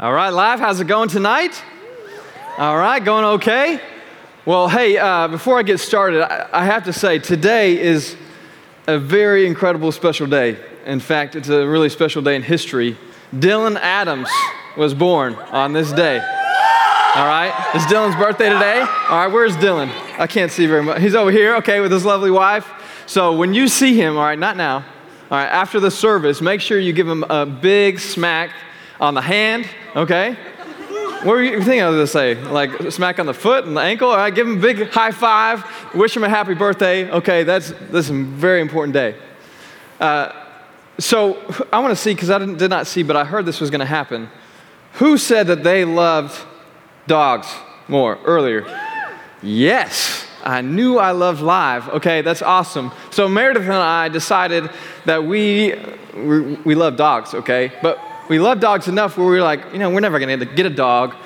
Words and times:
All 0.00 0.14
right, 0.14 0.30
live, 0.30 0.60
how's 0.60 0.80
it 0.80 0.86
going 0.86 1.10
tonight? 1.10 1.62
All 2.56 2.78
right, 2.78 3.04
going 3.04 3.22
okay? 3.34 3.78
Well, 4.46 4.66
hey, 4.66 4.96
uh, 4.96 5.28
before 5.28 5.58
I 5.58 5.62
get 5.62 5.78
started, 5.78 6.22
I, 6.22 6.48
I 6.54 6.64
have 6.64 6.84
to 6.84 6.92
say 6.94 7.18
today 7.18 7.78
is 7.78 8.16
a 8.86 8.98
very 8.98 9.46
incredible, 9.46 9.92
special 9.92 10.26
day. 10.26 10.56
In 10.86 11.00
fact, 11.00 11.36
it's 11.36 11.50
a 11.50 11.68
really 11.68 11.90
special 11.90 12.22
day 12.22 12.34
in 12.34 12.42
history. 12.42 12.96
Dylan 13.34 13.78
Adams 13.78 14.30
was 14.74 14.94
born 14.94 15.34
on 15.34 15.74
this 15.74 15.92
day. 15.92 16.16
All 16.16 17.26
right, 17.26 17.52
it's 17.74 17.84
Dylan's 17.84 18.16
birthday 18.16 18.48
today. 18.48 18.80
All 18.80 19.18
right, 19.18 19.30
where's 19.30 19.54
Dylan? 19.58 19.90
I 20.18 20.26
can't 20.26 20.50
see 20.50 20.64
very 20.64 20.82
much. 20.82 21.02
He's 21.02 21.14
over 21.14 21.30
here, 21.30 21.56
okay, 21.56 21.80
with 21.80 21.92
his 21.92 22.06
lovely 22.06 22.30
wife. 22.30 22.66
So 23.04 23.36
when 23.36 23.52
you 23.52 23.68
see 23.68 24.00
him, 24.00 24.16
all 24.16 24.22
right, 24.22 24.38
not 24.38 24.56
now, 24.56 24.76
all 24.76 24.82
right, 25.36 25.44
after 25.44 25.78
the 25.78 25.90
service, 25.90 26.40
make 26.40 26.62
sure 26.62 26.78
you 26.78 26.94
give 26.94 27.06
him 27.06 27.22
a 27.24 27.44
big 27.44 27.98
smack 27.98 28.50
on 29.00 29.14
the 29.14 29.20
hand, 29.20 29.66
okay? 29.96 30.36
What 31.22 31.32
were 31.32 31.42
you 31.42 31.56
thinking 31.56 31.82
I 31.82 31.88
was 31.88 31.96
gonna 31.96 32.06
say? 32.06 32.34
Like 32.34 32.92
smack 32.92 33.18
on 33.18 33.26
the 33.26 33.34
foot 33.34 33.66
and 33.66 33.76
the 33.76 33.80
ankle? 33.80 34.08
All 34.08 34.16
right, 34.16 34.34
give 34.34 34.46
him 34.46 34.58
a 34.58 34.60
big 34.60 34.88
high 34.90 35.10
five, 35.10 35.64
wish 35.94 36.16
him 36.16 36.24
a 36.24 36.28
happy 36.28 36.54
birthday. 36.54 37.10
Okay, 37.10 37.42
that's 37.42 37.70
this 37.90 38.06
is 38.06 38.10
a 38.10 38.14
very 38.14 38.60
important 38.60 38.94
day. 38.94 39.16
Uh, 39.98 40.32
so 40.98 41.38
I 41.72 41.78
want 41.80 41.92
to 41.92 41.96
see 41.96 42.14
because 42.14 42.30
I 42.30 42.38
did 42.38 42.70
not 42.70 42.86
see, 42.86 43.02
but 43.02 43.16
I 43.16 43.24
heard 43.24 43.44
this 43.44 43.60
was 43.60 43.70
going 43.70 43.80
to 43.80 43.86
happen. 43.86 44.30
Who 44.94 45.18
said 45.18 45.46
that 45.48 45.62
they 45.62 45.84
loved 45.84 46.38
dogs 47.06 47.48
more 47.88 48.18
earlier? 48.24 48.66
Yes. 49.42 50.26
I 50.42 50.62
knew 50.62 50.98
I 50.98 51.10
loved 51.10 51.42
live. 51.42 51.88
Okay, 51.90 52.22
that's 52.22 52.40
awesome. 52.40 52.92
So 53.10 53.28
Meredith 53.28 53.64
and 53.64 53.72
I 53.72 54.08
decided 54.08 54.70
that 55.04 55.22
we 55.22 55.74
we, 56.14 56.54
we 56.64 56.74
love 56.74 56.96
dogs. 56.96 57.34
Okay, 57.34 57.72
but 57.82 57.98
we 58.30 58.38
love 58.38 58.60
dogs 58.60 58.86
enough 58.86 59.18
where 59.18 59.26
we 59.26 59.32
were 59.32 59.42
like, 59.42 59.72
you 59.72 59.80
know, 59.80 59.90
we're 59.90 59.98
never 59.98 60.20
going 60.20 60.38
to 60.38 60.46
get 60.46 60.64
a 60.64 60.70
dog. 60.70 61.16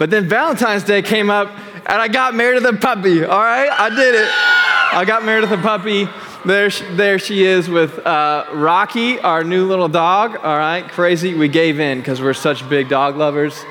But 0.00 0.10
then 0.10 0.28
Valentine's 0.28 0.82
Day 0.82 1.00
came 1.00 1.30
up, 1.30 1.48
and 1.86 2.02
I 2.02 2.08
got 2.08 2.34
Meredith 2.34 2.64
a 2.64 2.76
puppy. 2.76 3.24
All 3.24 3.38
right, 3.38 3.70
I 3.70 3.88
did 3.88 4.16
it. 4.16 4.28
I 4.28 5.04
got 5.06 5.24
Meredith 5.24 5.52
a 5.52 5.58
puppy. 5.58 6.08
There, 6.44 6.70
she, 6.70 6.84
there 6.96 7.20
she 7.20 7.44
is 7.44 7.68
with 7.68 8.04
uh, 8.04 8.46
Rocky, 8.52 9.20
our 9.20 9.44
new 9.44 9.68
little 9.68 9.86
dog. 9.86 10.34
All 10.34 10.58
right, 10.58 10.82
crazy. 10.88 11.34
We 11.34 11.46
gave 11.46 11.78
in 11.78 11.98
because 11.98 12.20
we're 12.20 12.34
such 12.34 12.68
big 12.68 12.88
dog 12.88 13.16
lovers. 13.16 13.64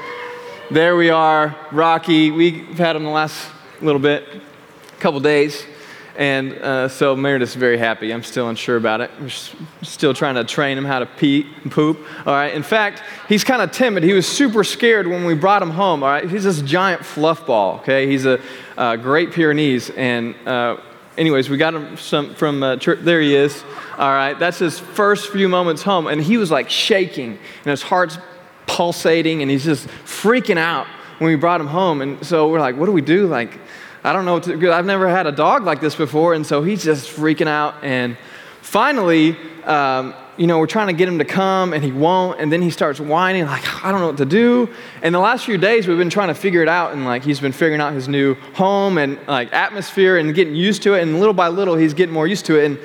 There 0.72 0.96
we 0.96 1.10
are, 1.10 1.58
Rocky. 1.74 2.32
We've 2.32 2.78
had 2.78 2.96
him 2.96 3.04
the 3.04 3.10
last 3.10 3.46
little 3.82 4.00
bit, 4.00 4.26
couple 5.02 5.20
days. 5.20 5.66
And 6.16 6.54
uh, 6.54 6.90
so 6.90 7.16
Meredith's 7.16 7.56
very 7.56 7.78
happy. 7.78 8.14
I'm 8.14 8.22
still 8.22 8.48
unsure 8.48 8.78
about 8.78 9.02
it. 9.02 9.10
We're 9.20 9.30
still 9.82 10.14
trying 10.14 10.36
to 10.36 10.44
train 10.44 10.78
him 10.78 10.86
how 10.86 11.00
to 11.00 11.08
pee 11.08 11.48
and 11.64 11.72
poop. 11.72 11.98
All 12.28 12.34
right. 12.34 12.54
In 12.54 12.62
fact, 12.62 13.02
he's 13.28 13.44
kind 13.44 13.64
of 13.64 13.72
timid. 13.72 14.04
He 14.04 14.14
was 14.14 14.28
super 14.28 14.64
scared 14.64 15.08
when 15.08 15.26
we 15.26 15.34
brought 15.34 15.64
him 15.64 15.72
home. 15.72 16.04
All 16.04 16.10
right. 16.10 16.30
He's 16.30 16.44
this 16.44 16.62
giant 16.62 17.04
fluff 17.04 17.48
ball. 17.48 17.80
Okay. 17.80 18.06
He's 18.06 18.26
a 18.28 18.40
uh, 18.78 18.96
Great 18.96 19.32
Pyrenees. 19.32 19.90
And 19.90 20.36
uh, 20.48 20.78
anyways, 21.18 21.50
we 21.50 21.58
got 21.58 21.74
him 21.74 21.98
some, 21.98 22.36
from 22.36 22.62
uh. 22.62 22.76
There 22.76 23.20
he 23.20 23.36
is. 23.36 23.64
All 23.98 24.12
right. 24.12 24.38
That's 24.38 24.60
his 24.60 24.80
first 24.80 25.32
few 25.32 25.50
moments 25.50 25.82
home. 25.82 26.06
And 26.06 26.22
he 26.22 26.38
was 26.38 26.52
like 26.52 26.70
shaking, 26.70 27.32
and 27.32 27.72
his 27.72 27.82
heart's 27.82 28.20
pulsating, 28.68 29.42
and 29.42 29.50
he's 29.50 29.66
just 29.66 29.88
freaking 30.06 30.58
out 30.58 30.86
when 31.18 31.30
we 31.30 31.36
brought 31.36 31.60
him 31.60 31.68
home. 31.68 32.02
And 32.02 32.24
so 32.26 32.50
we're 32.50 32.60
like, 32.60 32.76
what 32.78 32.86
do 32.86 32.92
we 32.92 33.02
do? 33.02 33.26
Like, 33.28 33.60
I 34.04 34.14
don't 34.14 34.26
know 34.26 34.34
what 34.34 34.44
to. 34.44 34.74
I've 34.74 34.86
never 34.86 35.08
had 35.08 35.28
a 35.28 35.32
dog 35.32 35.64
like 35.64 35.80
this 35.80 35.96
before. 35.96 36.34
And 36.34 36.46
so 36.46 36.62
he's 36.62 36.84
just 36.84 37.10
freaking 37.10 37.48
out. 37.48 37.76
And 37.84 38.18
finally, 38.62 39.38
um, 39.64 40.14
you 40.36 40.48
know, 40.48 40.60
we're 40.60 40.68
trying 40.68 40.88
to 40.88 40.94
get 40.94 41.08
him 41.08 41.20
to 41.20 41.26
come 41.26 41.74
and 41.74 41.84
he 41.84 41.92
won't. 41.92 42.40
And 42.40 42.52
then 42.52 42.62
he 42.62 42.70
starts 42.70 43.00
whining, 43.00 43.46
like, 43.46 43.86
I 43.86 43.92
don't 43.92 44.02
know 44.02 44.08
what 44.08 44.18
to 44.18 44.26
do. 44.26 44.70
And 45.02 45.14
the 45.14 45.20
last 45.20 45.46
few 45.46 45.58
days, 45.58 45.88
we've 45.88 45.98
been 45.98 46.10
trying 46.10 46.30
to 46.30 46.36
figure 46.36 46.62
it 46.62 46.68
out. 46.68 46.92
And 46.92 47.06
like, 47.06 47.24
he's 47.24 47.40
been 47.40 47.52
figuring 47.52 47.82
out 47.82 47.94
his 47.94 48.08
new 48.08 48.36
home 48.56 48.98
and 48.98 49.20
like 49.28 49.54
atmosphere 49.54 50.18
and 50.18 50.34
getting 50.34 50.56
used 50.56 50.84
to 50.84 50.96
it. 50.96 51.02
And 51.02 51.20
little 51.20 51.34
by 51.34 51.48
little, 51.48 51.76
he's 51.76 51.94
getting 51.94 52.14
more 52.14 52.28
used 52.28 52.46
to 52.48 52.60
it. 52.60 52.66
And 52.66 52.80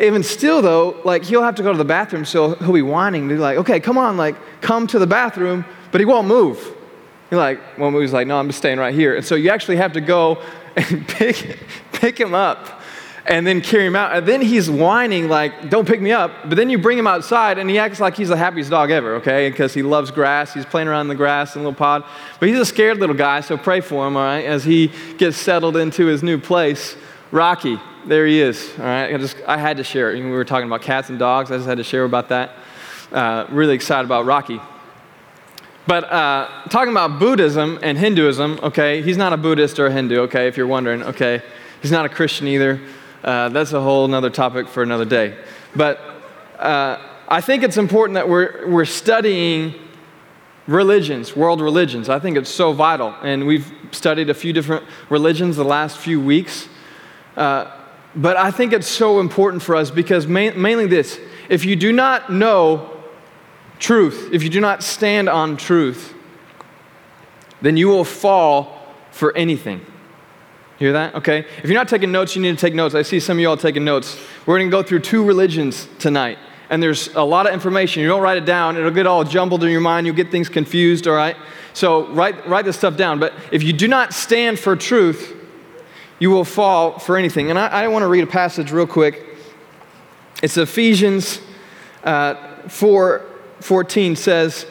even 0.00 0.24
still, 0.24 0.60
though, 0.60 1.00
like, 1.04 1.22
he'll 1.22 1.42
have 1.42 1.54
to 1.54 1.62
go 1.62 1.70
to 1.70 1.78
the 1.78 1.84
bathroom. 1.84 2.24
So 2.24 2.56
he'll 2.56 2.72
be 2.72 2.82
whining. 2.82 3.28
Be 3.28 3.36
like, 3.36 3.58
okay, 3.58 3.78
come 3.78 3.96
on, 3.96 4.16
like, 4.16 4.34
come 4.60 4.86
to 4.88 4.98
the 4.98 5.06
bathroom. 5.06 5.64
But 5.92 6.00
he 6.00 6.04
won't 6.04 6.26
move. 6.26 6.73
He's 7.34 7.38
like, 7.38 7.78
well, 7.78 7.90
he's 7.98 8.12
like, 8.12 8.28
no, 8.28 8.38
I'm 8.38 8.46
just 8.46 8.58
staying 8.58 8.78
right 8.78 8.94
here. 8.94 9.16
And 9.16 9.26
so 9.26 9.34
you 9.34 9.50
actually 9.50 9.74
have 9.78 9.94
to 9.94 10.00
go 10.00 10.40
and 10.76 11.06
pick, 11.08 11.58
pick 11.92 12.16
him 12.18 12.32
up 12.32 12.80
and 13.26 13.44
then 13.44 13.60
carry 13.60 13.86
him 13.86 13.96
out. 13.96 14.16
And 14.16 14.24
then 14.24 14.40
he's 14.40 14.70
whining, 14.70 15.28
like, 15.28 15.68
don't 15.68 15.84
pick 15.84 16.00
me 16.00 16.12
up. 16.12 16.30
But 16.48 16.54
then 16.54 16.70
you 16.70 16.78
bring 16.78 16.96
him 16.96 17.08
outside 17.08 17.58
and 17.58 17.68
he 17.68 17.76
acts 17.76 17.98
like 17.98 18.16
he's 18.16 18.28
the 18.28 18.36
happiest 18.36 18.70
dog 18.70 18.92
ever, 18.92 19.16
okay? 19.16 19.50
Because 19.50 19.74
he 19.74 19.82
loves 19.82 20.12
grass. 20.12 20.54
He's 20.54 20.64
playing 20.64 20.86
around 20.86 21.02
in 21.02 21.08
the 21.08 21.16
grass 21.16 21.56
in 21.56 21.62
a 21.62 21.64
little 21.64 21.76
pod. 21.76 22.04
But 22.38 22.50
he's 22.50 22.58
a 22.60 22.64
scared 22.64 22.98
little 22.98 23.16
guy, 23.16 23.40
so 23.40 23.56
pray 23.56 23.80
for 23.80 24.06
him, 24.06 24.16
all 24.16 24.22
right, 24.22 24.44
as 24.44 24.62
he 24.62 24.92
gets 25.18 25.36
settled 25.36 25.76
into 25.76 26.06
his 26.06 26.22
new 26.22 26.38
place. 26.38 26.96
Rocky, 27.32 27.80
there 28.06 28.26
he 28.26 28.40
is, 28.40 28.70
all 28.78 28.84
right? 28.84 29.12
I, 29.12 29.18
just, 29.18 29.38
I 29.44 29.56
had 29.56 29.78
to 29.78 29.84
share 29.84 30.14
it. 30.14 30.22
We 30.22 30.30
were 30.30 30.44
talking 30.44 30.68
about 30.68 30.82
cats 30.82 31.08
and 31.08 31.18
dogs. 31.18 31.50
I 31.50 31.56
just 31.56 31.66
had 31.66 31.78
to 31.78 31.84
share 31.84 32.04
about 32.04 32.28
that. 32.28 32.54
Uh, 33.10 33.46
really 33.50 33.74
excited 33.74 34.04
about 34.04 34.24
Rocky. 34.24 34.60
But 35.86 36.04
uh, 36.04 36.48
talking 36.70 36.92
about 36.92 37.18
Buddhism 37.18 37.78
and 37.82 37.98
Hinduism, 37.98 38.58
okay, 38.62 39.02
he's 39.02 39.16
not 39.16 39.32
a 39.32 39.36
Buddhist 39.36 39.78
or 39.78 39.86
a 39.86 39.92
Hindu, 39.92 40.20
okay, 40.22 40.48
if 40.48 40.56
you're 40.56 40.66
wondering, 40.66 41.02
okay. 41.02 41.42
He's 41.84 41.92
not 41.92 42.06
a 42.06 42.08
Christian 42.08 42.48
either. 42.48 42.80
Uh, 43.22 43.50
that's 43.50 43.74
a 43.74 43.80
whole 43.80 44.12
other 44.14 44.30
topic 44.30 44.68
for 44.68 44.82
another 44.82 45.04
day. 45.04 45.36
But 45.76 46.00
uh, 46.58 46.98
I 47.28 47.42
think 47.42 47.62
it's 47.62 47.76
important 47.76 48.14
that 48.14 48.26
we're, 48.26 48.66
we're 48.66 48.86
studying 48.86 49.74
religions, 50.66 51.36
world 51.36 51.60
religions. 51.60 52.08
I 52.08 52.18
think 52.18 52.38
it's 52.38 52.48
so 52.48 52.72
vital. 52.72 53.14
And 53.22 53.46
we've 53.46 53.70
studied 53.90 54.30
a 54.30 54.34
few 54.34 54.54
different 54.54 54.86
religions 55.10 55.56
the 55.56 55.64
last 55.64 55.98
few 55.98 56.22
weeks. 56.22 56.68
Uh, 57.36 57.70
but 58.16 58.38
I 58.38 58.50
think 58.50 58.72
it's 58.72 58.88
so 58.88 59.20
important 59.20 59.62
for 59.62 59.76
us 59.76 59.90
because 59.90 60.26
main, 60.26 60.58
mainly 60.58 60.86
this 60.86 61.20
if 61.50 61.66
you 61.66 61.76
do 61.76 61.92
not 61.92 62.32
know 62.32 62.93
truth, 63.78 64.30
if 64.32 64.42
you 64.42 64.50
do 64.50 64.60
not 64.60 64.82
stand 64.82 65.28
on 65.28 65.56
truth, 65.56 66.14
then 67.60 67.76
you 67.76 67.88
will 67.88 68.04
fall 68.04 68.78
for 69.10 69.36
anything. 69.36 69.84
Hear 70.78 70.92
that? 70.92 71.14
Okay. 71.14 71.46
If 71.62 71.64
you're 71.64 71.74
not 71.74 71.88
taking 71.88 72.10
notes, 72.10 72.34
you 72.34 72.42
need 72.42 72.50
to 72.50 72.60
take 72.60 72.74
notes. 72.74 72.94
I 72.94 73.02
see 73.02 73.20
some 73.20 73.38
of 73.38 73.42
y'all 73.42 73.56
taking 73.56 73.84
notes. 73.84 74.18
We're 74.44 74.58
going 74.58 74.70
to 74.70 74.76
go 74.76 74.82
through 74.82 75.00
two 75.00 75.24
religions 75.24 75.88
tonight. 75.98 76.36
And 76.68 76.82
there's 76.82 77.14
a 77.14 77.22
lot 77.22 77.46
of 77.46 77.54
information. 77.54 78.02
You 78.02 78.08
don't 78.08 78.22
write 78.22 78.38
it 78.38 78.44
down, 78.44 78.76
it'll 78.76 78.90
get 78.90 79.06
all 79.06 79.22
jumbled 79.22 79.62
in 79.62 79.70
your 79.70 79.80
mind. 79.80 80.06
You'll 80.06 80.16
get 80.16 80.30
things 80.30 80.48
confused, 80.48 81.06
all 81.06 81.14
right? 81.14 81.36
So 81.74 82.08
write, 82.08 82.48
write 82.48 82.64
this 82.64 82.76
stuff 82.76 82.96
down. 82.96 83.20
But 83.20 83.34
if 83.52 83.62
you 83.62 83.72
do 83.72 83.86
not 83.86 84.12
stand 84.12 84.58
for 84.58 84.74
truth, 84.74 85.36
you 86.18 86.30
will 86.30 86.44
fall 86.44 86.98
for 86.98 87.16
anything. 87.16 87.50
And 87.50 87.58
I, 87.58 87.68
I 87.84 87.88
want 87.88 88.02
to 88.02 88.08
read 88.08 88.24
a 88.24 88.28
passage 88.28 88.72
real 88.72 88.86
quick. 88.86 89.24
It's 90.42 90.56
Ephesians 90.56 91.40
uh, 92.02 92.68
4 92.68 93.33
14 93.64 94.14
says, 94.14 94.66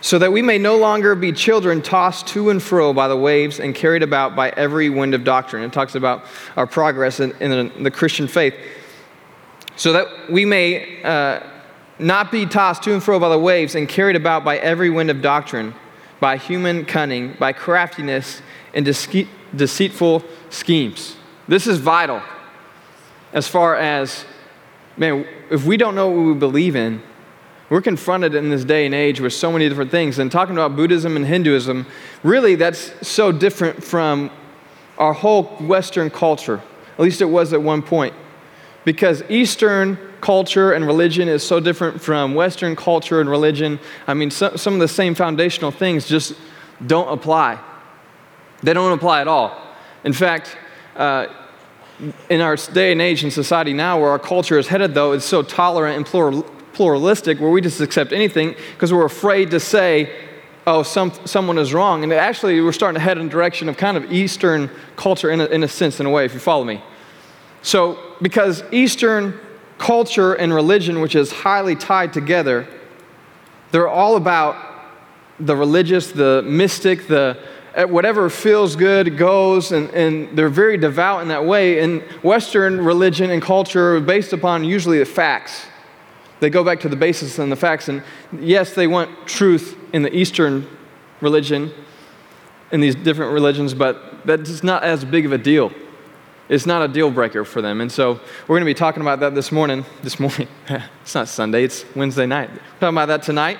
So 0.00 0.18
that 0.18 0.32
we 0.32 0.40
may 0.40 0.56
no 0.56 0.78
longer 0.78 1.14
be 1.14 1.32
children 1.32 1.82
tossed 1.82 2.26
to 2.28 2.48
and 2.48 2.62
fro 2.62 2.94
by 2.94 3.06
the 3.06 3.16
waves 3.16 3.60
and 3.60 3.74
carried 3.74 4.02
about 4.02 4.34
by 4.34 4.48
every 4.56 4.88
wind 4.88 5.12
of 5.12 5.22
doctrine. 5.22 5.62
It 5.64 5.72
talks 5.74 5.94
about 5.94 6.24
our 6.56 6.66
progress 6.66 7.20
in, 7.20 7.32
in 7.42 7.82
the, 7.82 7.90
Christian 7.90 8.26
faith. 8.26 8.54
So 9.76 9.92
that 9.92 10.30
we 10.30 10.46
may 10.46 11.02
uh, 11.02 11.40
not 11.98 12.32
be 12.32 12.46
tossed 12.46 12.82
to 12.84 12.94
and 12.94 13.02
fro 13.02 13.20
by 13.20 13.28
the 13.28 13.38
waves 13.38 13.74
and 13.74 13.86
carried 13.86 14.16
about 14.16 14.44
by 14.44 14.56
every 14.56 14.88
wind 14.88 15.10
of 15.10 15.20
doctrine, 15.20 15.74
by 16.18 16.38
human 16.38 16.86
cunning, 16.86 17.36
by 17.38 17.52
craftiness, 17.52 18.40
and 18.72 18.86
deceitful 18.86 20.24
schemes. 20.48 21.16
This 21.48 21.66
is 21.66 21.80
vital 21.80 22.22
as 23.34 23.46
far 23.46 23.76
as, 23.76 24.24
man, 24.96 25.26
if 25.50 25.66
we 25.66 25.76
don't 25.76 25.94
know 25.94 26.08
what 26.08 26.26
we 26.28 26.32
believe 26.32 26.76
in, 26.76 27.02
we're 27.72 27.80
confronted 27.80 28.34
in 28.34 28.50
this 28.50 28.66
day 28.66 28.84
and 28.84 28.94
age 28.94 29.18
with 29.18 29.32
so 29.32 29.50
many 29.50 29.66
different 29.66 29.90
things. 29.90 30.18
And 30.18 30.30
talking 30.30 30.54
about 30.54 30.76
Buddhism 30.76 31.16
and 31.16 31.24
Hinduism, 31.24 31.86
really 32.22 32.54
that's 32.54 32.92
so 33.08 33.32
different 33.32 33.82
from 33.82 34.30
our 34.98 35.14
whole 35.14 35.44
Western 35.44 36.10
culture. 36.10 36.60
At 36.92 37.00
least 37.00 37.22
it 37.22 37.30
was 37.30 37.54
at 37.54 37.62
one 37.62 37.80
point. 37.80 38.12
Because 38.84 39.22
Eastern 39.30 39.96
culture 40.20 40.72
and 40.72 40.86
religion 40.86 41.28
is 41.28 41.42
so 41.42 41.60
different 41.60 41.98
from 41.98 42.34
Western 42.34 42.76
culture 42.76 43.22
and 43.22 43.30
religion. 43.30 43.80
I 44.06 44.12
mean, 44.12 44.30
so, 44.30 44.54
some 44.56 44.74
of 44.74 44.80
the 44.80 44.86
same 44.86 45.14
foundational 45.14 45.70
things 45.70 46.06
just 46.06 46.34
don't 46.86 47.08
apply. 47.08 47.58
They 48.62 48.74
don't 48.74 48.92
apply 48.92 49.22
at 49.22 49.28
all. 49.28 49.58
In 50.04 50.12
fact, 50.12 50.58
uh, 50.94 51.28
in 52.28 52.42
our 52.42 52.56
day 52.56 52.92
and 52.92 53.00
age 53.00 53.24
in 53.24 53.30
society 53.30 53.72
now, 53.72 53.98
where 53.98 54.10
our 54.10 54.18
culture 54.18 54.58
is 54.58 54.68
headed, 54.68 54.92
though, 54.92 55.12
it's 55.12 55.24
so 55.24 55.42
tolerant 55.42 55.96
and 55.96 56.04
plural, 56.04 56.44
pluralistic 56.74 57.40
where 57.40 57.50
we 57.50 57.60
just 57.60 57.80
accept 57.80 58.12
anything 58.12 58.54
because 58.72 58.92
we're 58.92 59.04
afraid 59.04 59.50
to 59.50 59.60
say, 59.60 60.12
oh, 60.66 60.82
some, 60.82 61.12
someone 61.24 61.58
is 61.58 61.74
wrong. 61.74 62.02
And 62.02 62.12
actually, 62.12 62.60
we're 62.60 62.72
starting 62.72 62.94
to 62.94 63.00
head 63.00 63.18
in 63.18 63.26
the 63.26 63.30
direction 63.30 63.68
of 63.68 63.76
kind 63.76 63.96
of 63.96 64.12
Eastern 64.12 64.70
culture 64.96 65.30
in 65.30 65.40
a, 65.40 65.46
in 65.46 65.62
a 65.64 65.68
sense, 65.68 66.00
in 66.00 66.06
a 66.06 66.10
way, 66.10 66.24
if 66.24 66.34
you 66.34 66.40
follow 66.40 66.64
me. 66.64 66.82
So, 67.62 67.98
because 68.20 68.62
Eastern 68.72 69.38
culture 69.78 70.34
and 70.34 70.52
religion, 70.52 71.00
which 71.00 71.14
is 71.14 71.32
highly 71.32 71.74
tied 71.74 72.12
together, 72.12 72.66
they're 73.72 73.88
all 73.88 74.16
about 74.16 74.56
the 75.40 75.56
religious, 75.56 76.12
the 76.12 76.42
mystic, 76.42 77.08
the 77.08 77.38
eh, 77.74 77.84
whatever 77.84 78.30
feels 78.30 78.76
good 78.76 79.16
goes, 79.16 79.72
and, 79.72 79.90
and 79.90 80.36
they're 80.36 80.48
very 80.48 80.76
devout 80.76 81.22
in 81.22 81.28
that 81.28 81.44
way. 81.44 81.80
And 81.80 82.02
Western 82.22 82.84
religion 82.84 83.30
and 83.30 83.42
culture 83.42 83.96
are 83.96 84.00
based 84.00 84.32
upon 84.32 84.64
usually 84.64 84.98
the 84.98 85.04
facts. 85.04 85.66
They 86.42 86.50
go 86.50 86.64
back 86.64 86.80
to 86.80 86.88
the 86.88 86.96
basis 86.96 87.38
and 87.38 87.52
the 87.52 87.56
facts. 87.56 87.88
And 87.88 88.02
yes, 88.32 88.74
they 88.74 88.88
want 88.88 89.28
truth 89.28 89.78
in 89.92 90.02
the 90.02 90.12
Eastern 90.12 90.66
religion, 91.20 91.72
in 92.72 92.80
these 92.80 92.96
different 92.96 93.32
religions, 93.32 93.74
but 93.74 94.26
that's 94.26 94.64
not 94.64 94.82
as 94.82 95.04
big 95.04 95.24
of 95.24 95.30
a 95.30 95.38
deal. 95.38 95.70
It's 96.48 96.66
not 96.66 96.82
a 96.82 96.88
deal 96.88 97.12
breaker 97.12 97.44
for 97.44 97.62
them. 97.62 97.80
And 97.80 97.92
so 97.92 98.14
we're 98.48 98.56
going 98.56 98.62
to 98.62 98.66
be 98.66 98.74
talking 98.74 99.02
about 99.02 99.20
that 99.20 99.36
this 99.36 99.52
morning. 99.52 99.84
This 100.02 100.18
morning. 100.18 100.48
it's 101.02 101.14
not 101.14 101.28
Sunday, 101.28 101.62
it's 101.62 101.84
Wednesday 101.94 102.26
night. 102.26 102.50
We're 102.50 102.58
talking 102.80 102.88
about 102.88 103.06
that 103.06 103.22
tonight. 103.22 103.58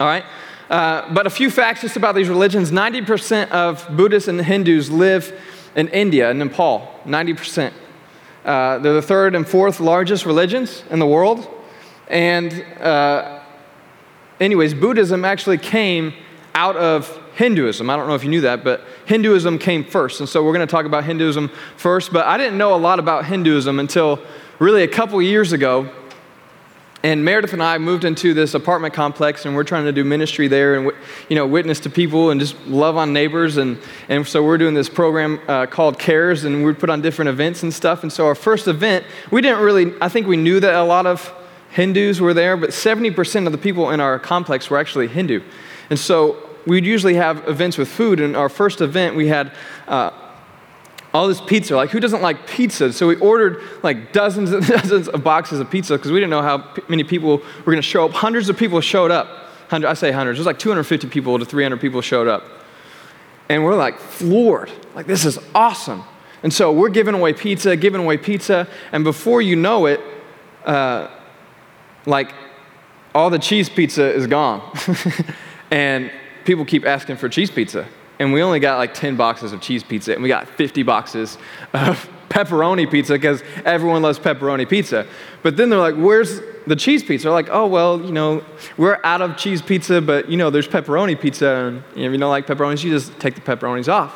All 0.00 0.06
right? 0.06 0.24
Uh, 0.70 1.12
but 1.12 1.26
a 1.26 1.30
few 1.30 1.50
facts 1.50 1.82
just 1.82 1.96
about 1.96 2.14
these 2.14 2.30
religions 2.30 2.70
90% 2.70 3.50
of 3.50 3.86
Buddhists 3.94 4.26
and 4.26 4.40
Hindus 4.40 4.90
live 4.90 5.38
in 5.76 5.88
India 5.88 6.30
and 6.30 6.38
Nepal. 6.38 6.98
90%. 7.04 7.74
Uh, 8.42 8.78
they're 8.78 8.94
the 8.94 9.02
third 9.02 9.34
and 9.34 9.46
fourth 9.46 9.80
largest 9.80 10.24
religions 10.24 10.82
in 10.88 10.98
the 10.98 11.06
world. 11.06 11.50
And, 12.08 12.64
uh, 12.80 13.40
anyways, 14.40 14.74
Buddhism 14.74 15.24
actually 15.24 15.58
came 15.58 16.12
out 16.54 16.76
of 16.76 17.08
Hinduism. 17.34 17.90
I 17.90 17.96
don't 17.96 18.06
know 18.06 18.14
if 18.14 18.22
you 18.22 18.30
knew 18.30 18.42
that, 18.42 18.62
but 18.62 18.82
Hinduism 19.06 19.58
came 19.58 19.84
first. 19.84 20.20
And 20.20 20.28
so 20.28 20.44
we're 20.44 20.52
going 20.52 20.66
to 20.66 20.70
talk 20.70 20.86
about 20.86 21.04
Hinduism 21.04 21.50
first. 21.76 22.12
But 22.12 22.26
I 22.26 22.36
didn't 22.36 22.58
know 22.58 22.74
a 22.74 22.78
lot 22.78 22.98
about 22.98 23.24
Hinduism 23.24 23.78
until 23.78 24.20
really 24.58 24.82
a 24.82 24.88
couple 24.88 25.20
years 25.20 25.52
ago 25.52 25.90
and 27.04 27.22
Meredith 27.22 27.52
and 27.52 27.62
I 27.62 27.76
moved 27.76 28.06
into 28.06 28.32
this 28.32 28.54
apartment 28.54 28.94
complex, 28.94 29.44
and 29.44 29.54
we're 29.54 29.62
trying 29.62 29.84
to 29.84 29.92
do 29.92 30.04
ministry 30.04 30.48
there, 30.48 30.76
and 30.76 30.90
you 31.28 31.36
know, 31.36 31.46
witness 31.46 31.78
to 31.80 31.90
people 31.90 32.30
and 32.30 32.40
just 32.40 32.56
love 32.66 32.96
on 32.96 33.12
neighbors. 33.12 33.58
And, 33.58 33.78
and 34.08 34.26
so 34.26 34.42
we're 34.42 34.56
doing 34.56 34.72
this 34.72 34.88
program 34.88 35.38
uh, 35.46 35.66
called 35.66 35.98
Cares, 35.98 36.44
and 36.44 36.64
we 36.64 36.72
put 36.72 36.88
on 36.88 37.02
different 37.02 37.28
events 37.28 37.62
and 37.62 37.74
stuff. 37.74 38.04
And 38.04 38.12
so 38.12 38.26
our 38.26 38.34
first 38.34 38.68
event, 38.68 39.04
we 39.30 39.42
didn't 39.42 39.60
really. 39.60 39.92
I 40.00 40.08
think 40.08 40.26
we 40.26 40.38
knew 40.38 40.60
that 40.60 40.74
a 40.74 40.82
lot 40.82 41.04
of 41.04 41.30
Hindus 41.74 42.20
were 42.20 42.32
there, 42.32 42.56
but 42.56 42.70
70% 42.70 43.46
of 43.46 43.52
the 43.52 43.58
people 43.58 43.90
in 43.90 43.98
our 43.98 44.20
complex 44.20 44.70
were 44.70 44.78
actually 44.78 45.08
Hindu. 45.08 45.42
And 45.90 45.98
so 45.98 46.36
we'd 46.66 46.86
usually 46.86 47.14
have 47.14 47.48
events 47.48 47.76
with 47.76 47.88
food. 47.88 48.20
And 48.20 48.36
our 48.36 48.48
first 48.48 48.80
event, 48.80 49.16
we 49.16 49.28
had. 49.28 49.52
Uh, 49.88 50.10
all 51.12 51.28
this 51.28 51.40
pizza. 51.40 51.76
Like, 51.76 51.90
who 51.90 52.00
doesn't 52.00 52.22
like 52.22 52.48
pizza? 52.48 52.92
So 52.92 53.06
we 53.06 53.14
ordered 53.16 53.62
like 53.84 54.12
dozens 54.12 54.50
and 54.50 54.66
dozens 54.66 55.06
of 55.06 55.22
boxes 55.22 55.60
of 55.60 55.70
pizza 55.70 55.94
because 55.96 56.10
we 56.10 56.18
didn't 56.18 56.30
know 56.30 56.42
how 56.42 56.58
p- 56.58 56.82
many 56.88 57.04
people 57.04 57.36
were 57.36 57.64
going 57.66 57.76
to 57.76 57.82
show 57.82 58.04
up. 58.04 58.10
Hundreds 58.10 58.48
of 58.48 58.56
people 58.56 58.80
showed 58.80 59.12
up. 59.12 59.28
Hundred, 59.68 59.86
I 59.86 59.94
say 59.94 60.10
hundreds. 60.10 60.38
There's 60.38 60.46
like 60.46 60.58
250 60.58 61.08
people 61.10 61.38
to 61.38 61.44
300 61.44 61.80
people 61.80 62.00
showed 62.00 62.26
up. 62.26 62.42
And 63.48 63.62
we're 63.62 63.76
like 63.76 64.00
floored. 64.00 64.72
Like, 64.96 65.06
this 65.06 65.24
is 65.24 65.38
awesome. 65.54 66.02
And 66.42 66.52
so 66.52 66.72
we're 66.72 66.88
giving 66.88 67.14
away 67.14 67.32
pizza, 67.32 67.76
giving 67.76 68.00
away 68.00 68.16
pizza. 68.16 68.66
And 68.90 69.04
before 69.04 69.40
you 69.40 69.54
know 69.54 69.86
it, 69.86 70.00
uh, 70.64 71.08
like, 72.06 72.32
all 73.14 73.30
the 73.30 73.38
cheese 73.38 73.68
pizza 73.68 74.12
is 74.12 74.26
gone. 74.26 74.62
and 75.70 76.10
people 76.44 76.64
keep 76.64 76.84
asking 76.84 77.16
for 77.16 77.28
cheese 77.28 77.50
pizza 77.50 77.86
and 78.18 78.32
we 78.32 78.42
only 78.42 78.60
got 78.60 78.78
like 78.78 78.94
10 78.94 79.16
boxes 79.16 79.52
of 79.52 79.60
cheese 79.60 79.82
pizza, 79.82 80.14
and 80.14 80.22
we 80.22 80.28
got 80.28 80.48
50 80.48 80.82
boxes 80.82 81.36
of 81.72 82.08
pepperoni 82.28 82.90
pizza 82.90 83.14
because 83.14 83.42
everyone 83.64 84.02
loves 84.02 84.18
pepperoni 84.18 84.68
pizza. 84.68 85.06
But 85.42 85.56
then 85.56 85.70
they're 85.70 85.78
like, 85.78 85.96
where's 85.96 86.40
the 86.66 86.76
cheese 86.76 87.02
pizza? 87.02 87.24
They're 87.24 87.32
like, 87.32 87.48
oh, 87.50 87.66
well, 87.66 88.00
you 88.00 88.12
know, 88.12 88.44
we're 88.76 88.98
out 89.04 89.20
of 89.20 89.36
cheese 89.36 89.62
pizza, 89.62 90.00
but, 90.00 90.30
you 90.30 90.36
know, 90.36 90.50
there's 90.50 90.68
pepperoni 90.68 91.20
pizza, 91.20 91.48
and 91.48 91.82
you 91.94 92.02
know, 92.02 92.08
if 92.08 92.12
you 92.12 92.18
don't 92.18 92.30
like 92.30 92.46
pepperonis, 92.46 92.82
you 92.84 92.90
just 92.90 93.18
take 93.18 93.34
the 93.34 93.40
pepperonis 93.40 93.92
off. 93.92 94.14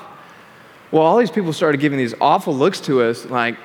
Well, 0.90 1.02
all 1.02 1.18
these 1.18 1.30
people 1.30 1.52
started 1.52 1.80
giving 1.80 1.98
these 1.98 2.14
awful 2.20 2.54
looks 2.54 2.80
to 2.82 3.02
us, 3.02 3.26
like, 3.26 3.56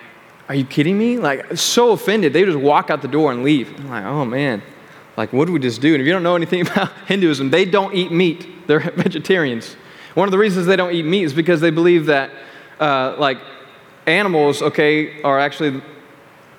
are 0.49 0.55
you 0.55 0.65
kidding 0.65 0.97
me? 0.97 1.17
Like, 1.17 1.57
so 1.57 1.91
offended. 1.91 2.33
They 2.33 2.43
just 2.43 2.57
walk 2.57 2.89
out 2.89 3.01
the 3.01 3.07
door 3.07 3.31
and 3.31 3.43
leave. 3.43 3.73
I'm 3.79 3.89
like, 3.89 4.05
oh, 4.05 4.25
man. 4.25 4.61
Like, 5.15 5.31
what 5.31 5.45
do 5.45 5.53
we 5.53 5.59
just 5.59 5.81
do? 5.81 5.93
And 5.93 6.01
if 6.01 6.07
you 6.07 6.13
don't 6.13 6.23
know 6.23 6.35
anything 6.35 6.61
about 6.67 6.91
Hinduism, 7.07 7.49
they 7.49 7.65
don't 7.65 7.93
eat 7.93 8.11
meat. 8.11 8.67
They're 8.67 8.79
vegetarians. 8.95 9.75
One 10.15 10.27
of 10.27 10.31
the 10.31 10.37
reasons 10.37 10.65
they 10.65 10.75
don't 10.75 10.93
eat 10.93 11.05
meat 11.05 11.23
is 11.23 11.33
because 11.33 11.61
they 11.61 11.71
believe 11.71 12.07
that, 12.07 12.31
uh, 12.79 13.15
like, 13.17 13.39
animals, 14.05 14.61
okay, 14.61 15.21
are 15.21 15.39
actually 15.39 15.81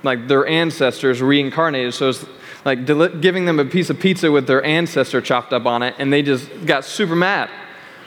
like 0.02 0.28
their 0.28 0.46
ancestors 0.46 1.22
reincarnated. 1.22 1.94
So 1.94 2.10
it's 2.10 2.24
like 2.64 2.84
deli- 2.84 3.18
giving 3.20 3.44
them 3.44 3.58
a 3.58 3.64
piece 3.64 3.90
of 3.90 3.98
pizza 3.98 4.30
with 4.30 4.46
their 4.46 4.62
ancestor 4.64 5.20
chopped 5.20 5.52
up 5.52 5.66
on 5.66 5.82
it, 5.82 5.94
and 5.98 6.12
they 6.12 6.22
just 6.22 6.48
got 6.66 6.84
super 6.84 7.16
mad. 7.16 7.50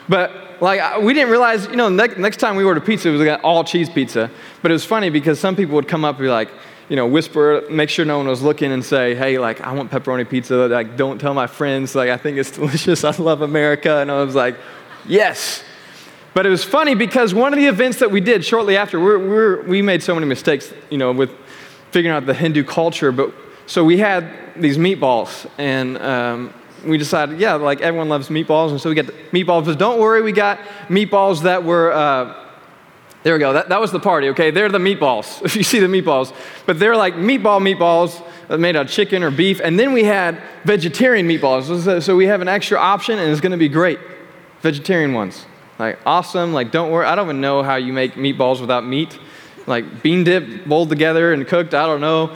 But 0.07 0.46
like 0.61 1.01
we 1.01 1.13
didn't 1.13 1.29
realize, 1.29 1.65
you 1.67 1.75
know, 1.75 1.89
next, 1.89 2.17
next 2.17 2.37
time 2.37 2.55
we 2.55 2.63
ordered 2.63 2.85
pizza, 2.85 3.09
it 3.09 3.17
we 3.17 3.25
got 3.25 3.41
all 3.41 3.63
cheese 3.63 3.89
pizza. 3.89 4.29
But 4.61 4.71
it 4.71 4.73
was 4.73 4.85
funny 4.85 5.09
because 5.09 5.39
some 5.39 5.55
people 5.55 5.75
would 5.75 5.87
come 5.87 6.03
up 6.05 6.15
and 6.15 6.23
be 6.23 6.29
like, 6.29 6.49
you 6.89 6.95
know, 6.95 7.05
whisper, 7.05 7.63
make 7.69 7.89
sure 7.89 8.05
no 8.05 8.17
one 8.17 8.27
was 8.27 8.41
looking, 8.41 8.71
and 8.71 8.83
say, 8.83 9.13
"Hey, 9.13 9.39
like 9.39 9.59
I 9.61 9.73
want 9.73 9.91
pepperoni 9.91 10.29
pizza. 10.29 10.67
Like 10.67 10.95
don't 10.95 11.19
tell 11.19 11.33
my 11.33 11.47
friends. 11.47 11.95
Like 11.95 12.09
I 12.09 12.17
think 12.17 12.37
it's 12.37 12.51
delicious. 12.59 13.03
I 13.03 13.11
love 13.17 13.41
America." 13.41 13.97
And 13.97 14.09
I 14.09 14.23
was 14.23 14.35
like, 14.35 14.55
Yes. 15.07 15.63
But 16.33 16.45
it 16.45 16.49
was 16.49 16.63
funny 16.63 16.93
because 16.93 17.33
one 17.33 17.53
of 17.53 17.59
the 17.59 17.65
events 17.65 17.99
that 17.99 18.11
we 18.11 18.21
did 18.21 18.45
shortly 18.45 18.77
after, 18.77 18.99
we're, 18.99 19.17
we're, 19.17 19.61
we 19.63 19.81
made 19.81 20.03
so 20.03 20.13
many 20.13 20.27
mistakes, 20.27 20.71
you 20.89 20.97
know, 20.97 21.11
with 21.11 21.31
figuring 21.91 22.15
out 22.15 22.25
the 22.25 22.33
Hindu 22.33 22.63
culture. 22.63 23.11
But 23.11 23.33
so 23.65 23.83
we 23.83 23.97
had 23.97 24.29
these 24.55 24.77
meatballs, 24.77 25.49
and 25.57 25.97
um, 25.97 26.53
we 26.85 26.97
decided, 26.97 27.39
yeah, 27.39 27.53
like 27.55 27.81
everyone 27.81 28.09
loves 28.09 28.29
meatballs, 28.29 28.71
and 28.71 28.81
so 28.81 28.89
we 28.89 28.95
got 28.95 29.05
meatballs. 29.31 29.65
But 29.65 29.77
don't 29.77 29.99
worry, 29.99 30.21
we 30.21 30.31
got 30.31 30.59
meatballs 30.87 31.43
that 31.43 31.63
were. 31.63 31.91
Uh, 31.91 32.43
there 33.23 33.33
we 33.33 33.39
go. 33.39 33.53
That, 33.53 33.69
that 33.69 33.81
was 33.81 33.91
the 33.91 33.99
party, 33.99 34.29
okay? 34.29 34.51
They're 34.51 34.69
the 34.69 34.77
meatballs, 34.77 35.41
if 35.45 35.55
you 35.55 35.63
see 35.63 35.79
the 35.79 35.87
meatballs. 35.87 36.33
But 36.65 36.79
they're 36.79 36.95
like 36.95 37.15
meatball 37.15 37.59
meatballs 37.61 38.23
made 38.57 38.75
out 38.75 38.85
of 38.85 38.91
chicken 38.91 39.23
or 39.23 39.31
beef. 39.31 39.59
And 39.61 39.77
then 39.77 39.91
we 39.91 40.03
had 40.03 40.41
vegetarian 40.63 41.27
meatballs. 41.27 42.01
So 42.01 42.15
we 42.15 42.27
have 42.27 42.41
an 42.41 42.47
extra 42.47 42.77
option, 42.77 43.19
and 43.19 43.31
it's 43.31 43.41
going 43.41 43.51
to 43.51 43.57
be 43.57 43.69
great 43.69 43.99
vegetarian 44.61 45.13
ones. 45.13 45.45
Like, 45.79 45.99
awesome. 46.05 46.53
Like, 46.53 46.71
don't 46.71 46.91
worry. 46.91 47.05
I 47.05 47.15
don't 47.15 47.25
even 47.25 47.41
know 47.41 47.63
how 47.63 47.75
you 47.75 47.93
make 47.93 48.13
meatballs 48.13 48.61
without 48.61 48.85
meat. 48.85 49.17
Like, 49.67 50.01
bean 50.01 50.23
dip, 50.23 50.65
boiled 50.65 50.89
together 50.89 51.33
and 51.33 51.45
cooked. 51.45 51.73
I 51.73 51.85
don't 51.85 52.01
know. 52.01 52.35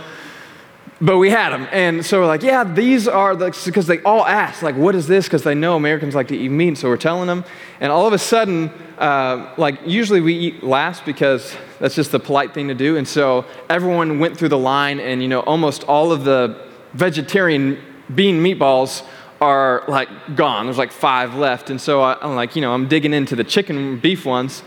But 1.03 1.18
we 1.18 1.31
had 1.31 1.50
them. 1.50 1.68
And 1.71 2.06
so 2.06 2.19
we're 2.19 2.27
like, 2.27 2.44
yeah, 2.44 2.63
these 2.63 3.07
are, 3.07 3.36
the, 3.36 3.50
because 3.65 3.88
they 3.88 4.00
all 4.03 4.24
ask, 4.24 4.62
like, 4.62 4.75
what 4.75 4.94
is 4.94 5.07
this? 5.07 5.25
Because 5.25 5.42
they 5.42 5.56
know 5.56 5.75
Americans 5.75 6.13
like 6.13 6.27
to 6.27 6.38
eat 6.38 6.50
meat. 6.50 6.77
So 6.77 6.89
we're 6.89 6.98
telling 6.98 7.25
them. 7.25 7.44
And 7.80 7.92
all 7.92 8.06
of 8.06 8.14
a 8.14 8.19
sudden, 8.19 8.69
uh, 8.99 9.52
like, 9.57 9.80
usually 9.83 10.21
we 10.21 10.35
eat 10.35 10.64
last 10.64 11.04
because 11.04 11.56
that's 11.80 11.95
just 11.95 12.11
the 12.11 12.19
polite 12.19 12.54
thing 12.54 12.68
to 12.68 12.75
do. 12.75 12.97
And 12.97 13.07
so 13.07 13.45
everyone 13.68 14.19
went 14.19 14.37
through 14.37 14.49
the 14.49 14.59
line, 14.59 14.99
and, 14.99 15.23
you 15.23 15.28
know, 15.28 15.40
almost 15.40 15.83
all 15.85 16.11
of 16.11 16.23
the 16.23 16.68
vegetarian 16.94 17.80
bean 18.14 18.44
meatballs 18.44 19.04
are 19.42 19.83
like 19.87 20.35
gone. 20.35 20.68
There's 20.68 20.78
like 20.78 20.92
five 20.92 21.33
left. 21.33 21.71
And 21.71 21.81
so 21.81 22.02
I, 22.02 22.23
am 22.23 22.35
like, 22.35 22.56
you 22.56 22.61
know, 22.61 22.73
I'm 22.73 22.87
digging 22.87 23.11
into 23.14 23.35
the 23.35 23.44
chicken 23.44 23.97
beef 23.97 24.23
ones. 24.23 24.61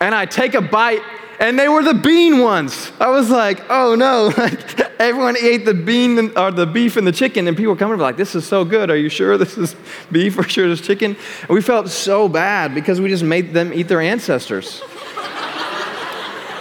And 0.00 0.14
I 0.14 0.26
take 0.26 0.54
a 0.54 0.60
bite, 0.60 1.02
and 1.40 1.58
they 1.58 1.68
were 1.68 1.82
the 1.82 1.94
bean 1.94 2.38
ones. 2.40 2.92
I 3.00 3.08
was 3.08 3.30
like, 3.30 3.62
oh 3.70 3.94
no. 3.94 4.32
Like, 4.38 5.00
everyone 5.00 5.36
ate 5.36 5.64
the 5.64 5.74
bean 5.74 6.36
or 6.36 6.50
the 6.50 6.66
beef 6.66 6.96
and 6.96 7.06
the 7.06 7.12
chicken, 7.12 7.46
and 7.46 7.56
people 7.56 7.72
were 7.72 7.78
coming 7.78 7.98
like, 7.98 8.16
this 8.16 8.34
is 8.34 8.46
so 8.46 8.64
good. 8.64 8.90
Are 8.90 8.96
you 8.96 9.08
sure 9.08 9.38
this 9.38 9.56
is 9.56 9.76
beef 10.12 10.38
or 10.38 10.42
sure 10.42 10.68
this 10.68 10.80
is 10.80 10.86
chicken? 10.86 11.16
And 11.42 11.50
we 11.50 11.62
felt 11.62 11.88
so 11.88 12.28
bad 12.28 12.74
because 12.74 13.00
we 13.00 13.08
just 13.08 13.24
made 13.24 13.52
them 13.52 13.72
eat 13.72 13.88
their 13.88 14.00
ancestors. 14.00 14.82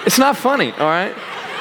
it's 0.05 0.19
not 0.19 0.37
funny, 0.37 0.71
all 0.71 0.87
right? 0.87 1.15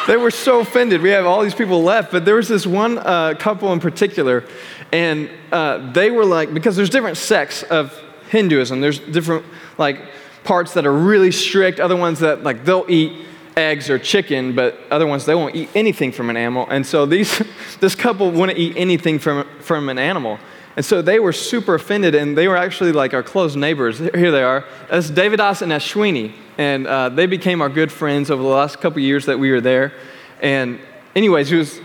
They 0.06 0.16
were 0.16 0.30
so 0.30 0.60
offended. 0.60 1.02
We 1.02 1.10
have 1.10 1.26
all 1.26 1.42
these 1.42 1.54
people 1.54 1.82
left, 1.82 2.12
but 2.12 2.24
there 2.24 2.36
was 2.36 2.46
this 2.46 2.66
one 2.66 2.98
uh, 2.98 3.34
couple 3.38 3.72
in 3.72 3.80
particular 3.80 4.44
and 4.92 5.28
uh, 5.52 5.92
they 5.92 6.10
were 6.10 6.24
like, 6.24 6.54
because 6.54 6.76
there's 6.76 6.90
different 6.90 7.16
sects 7.16 7.62
of 7.64 7.92
Hinduism, 8.30 8.80
there's 8.80 8.98
different 8.98 9.44
like 9.78 10.00
parts 10.46 10.72
that 10.74 10.86
are 10.86 10.92
really 10.92 11.32
strict, 11.32 11.80
other 11.80 11.96
ones 11.96 12.20
that 12.20 12.42
like 12.42 12.64
they'll 12.64 12.86
eat 12.88 13.26
eggs 13.56 13.90
or 13.90 13.98
chicken, 13.98 14.54
but 14.54 14.78
other 14.90 15.06
ones 15.06 15.24
they 15.26 15.34
won't 15.34 15.54
eat 15.54 15.68
anything 15.74 16.12
from 16.12 16.30
an 16.30 16.36
animal. 16.36 16.66
And 16.70 16.86
so 16.86 17.04
these, 17.04 17.42
this 17.80 17.94
couple 17.94 18.30
wouldn't 18.30 18.58
eat 18.58 18.76
anything 18.76 19.18
from, 19.18 19.46
from 19.60 19.88
an 19.88 19.98
animal. 19.98 20.38
And 20.76 20.84
so 20.84 21.00
they 21.00 21.18
were 21.18 21.32
super 21.32 21.74
offended, 21.74 22.14
and 22.14 22.36
they 22.36 22.48
were 22.48 22.56
actually 22.56 22.92
like 22.92 23.14
our 23.14 23.22
close 23.22 23.56
neighbors. 23.56 23.98
Here 23.98 24.30
they 24.30 24.42
are. 24.42 24.64
That's 24.90 25.10
Davidas 25.10 25.62
and 25.62 25.72
Ashwini. 25.72 26.34
And 26.58 26.86
uh, 26.86 27.08
they 27.08 27.26
became 27.26 27.62
our 27.62 27.70
good 27.70 27.90
friends 27.90 28.30
over 28.30 28.42
the 28.42 28.48
last 28.48 28.78
couple 28.80 29.00
years 29.00 29.24
that 29.26 29.38
we 29.38 29.50
were 29.50 29.62
there. 29.62 29.94
And, 30.40 30.78
anyways, 31.14 31.50
it 31.50 31.56
was 31.56 31.80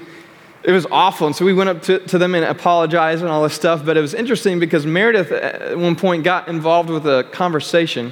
it 0.63 0.71
was 0.71 0.85
awful. 0.91 1.25
And 1.25 1.35
so 1.35 1.43
we 1.43 1.53
went 1.53 1.69
up 1.71 1.81
to, 1.83 1.99
to 1.99 2.19
them 2.19 2.35
and 2.35 2.45
apologized 2.45 3.23
and 3.23 3.31
all 3.31 3.41
this 3.41 3.55
stuff. 3.55 3.83
But 3.83 3.97
it 3.97 4.01
was 4.01 4.13
interesting 4.13 4.59
because 4.59 4.85
Meredith 4.85 5.31
at 5.31 5.75
one 5.75 5.95
point 5.95 6.23
got 6.23 6.47
involved 6.47 6.91
with 6.91 7.07
a 7.07 7.23
conversation 7.31 8.11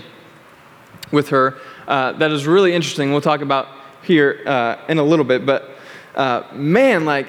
with 1.11 1.29
her 1.29 1.57
uh, 1.89 2.11
that 2.13 2.31
is 2.31 2.45
really 2.45 2.73
interesting. 2.73 3.11
We'll 3.11 3.19
talk 3.19 3.41
about 3.41 3.67
here 4.03 4.43
uh, 4.45 4.77
in 4.87 4.99
a 4.99 5.03
little 5.03 5.25
bit. 5.25 5.43
But 5.45 5.71
uh, 6.15 6.43
man, 6.53 7.03
like, 7.03 7.27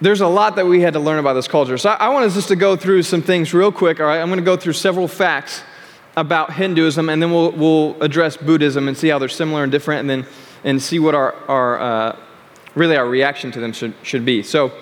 there's 0.00 0.20
a 0.20 0.28
lot 0.28 0.56
that 0.56 0.66
we 0.66 0.80
had 0.80 0.92
to 0.94 1.00
learn 1.00 1.18
about 1.18 1.34
this 1.34 1.48
culture. 1.48 1.76
So 1.76 1.90
I, 1.90 2.06
I 2.06 2.08
want 2.10 2.24
us 2.24 2.34
just 2.34 2.48
to 2.48 2.56
go 2.56 2.76
through 2.76 3.02
some 3.02 3.20
things 3.20 3.52
real 3.52 3.72
quick, 3.72 4.00
all 4.00 4.06
right? 4.06 4.20
I'm 4.20 4.28
going 4.28 4.38
to 4.38 4.44
go 4.44 4.56
through 4.56 4.74
several 4.74 5.08
facts 5.08 5.62
about 6.16 6.52
Hinduism, 6.52 7.08
and 7.08 7.20
then 7.20 7.32
we'll, 7.32 7.50
we'll 7.52 8.00
address 8.00 8.36
Buddhism 8.36 8.86
and 8.86 8.96
see 8.96 9.08
how 9.08 9.18
they're 9.18 9.28
similar 9.28 9.64
and 9.64 9.72
different, 9.72 10.00
and 10.00 10.10
then 10.10 10.26
and 10.64 10.80
see 10.80 11.00
what 11.00 11.16
our, 11.16 11.34
our 11.48 11.80
uh, 11.80 12.16
really 12.76 12.96
our 12.96 13.08
reaction 13.08 13.50
to 13.50 13.58
them 13.58 13.72
should, 13.72 13.94
should 14.04 14.24
be. 14.24 14.44
So, 14.44 14.72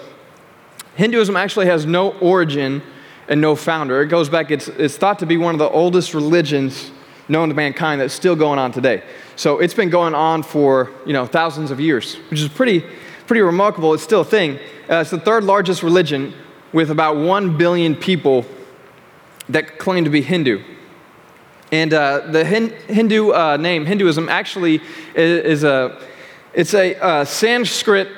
Hinduism 0.96 1.37
actually 1.37 1.66
has 1.66 1.87
no 1.87 2.12
origin 2.18 2.82
and 3.28 3.40
no 3.40 3.54
founder. 3.56 4.02
It 4.02 4.08
goes 4.08 4.28
back, 4.28 4.50
it's, 4.50 4.68
it's 4.68 4.99
thought 4.99 5.20
to 5.20 5.26
be 5.26 5.38
one 5.38 5.54
of 5.54 5.58
the 5.58 5.68
oldest 5.70 6.12
religions 6.12 6.90
known 7.30 7.49
to 7.49 7.54
mankind 7.54 8.00
that's 8.00 8.12
still 8.12 8.37
going 8.37 8.58
on 8.58 8.72
today. 8.72 9.02
So, 9.37 9.58
it's 9.58 9.75
been 9.75 9.90
going 9.90 10.14
on 10.14 10.42
for 10.42 10.90
you 11.06 11.12
know, 11.12 11.25
thousands 11.25 11.70
of 11.70 11.80
years, 11.80 12.16
which 12.30 12.40
is 12.40 12.49
pretty, 12.49 12.84
pretty 13.26 13.40
remarkable. 13.40 13.94
It's 13.94 14.02
still 14.02 14.20
a 14.20 14.25
thing. 14.25 14.58
Uh, 14.90 14.96
it's 14.96 15.10
the 15.10 15.20
third 15.20 15.44
largest 15.44 15.82
religion 15.82 16.34
with 16.72 16.90
about 16.90 17.16
1 17.16 17.56
billion 17.56 17.94
people 17.94 18.44
that 19.49 19.78
claim 19.78 20.04
to 20.04 20.10
be 20.10 20.22
Hindu. 20.22 20.62
And 21.72 21.94
uh, 21.94 22.26
the 22.30 22.44
Hindu 22.44 23.30
uh, 23.30 23.56
name, 23.56 23.87
Hinduism, 23.87 24.28
actually 24.28 24.80
is, 25.14 25.44
is 25.44 25.64
a, 25.64 26.00
it's 26.52 26.75
a 26.75 26.96
uh, 26.96 27.25
Sanskrit, 27.25 28.08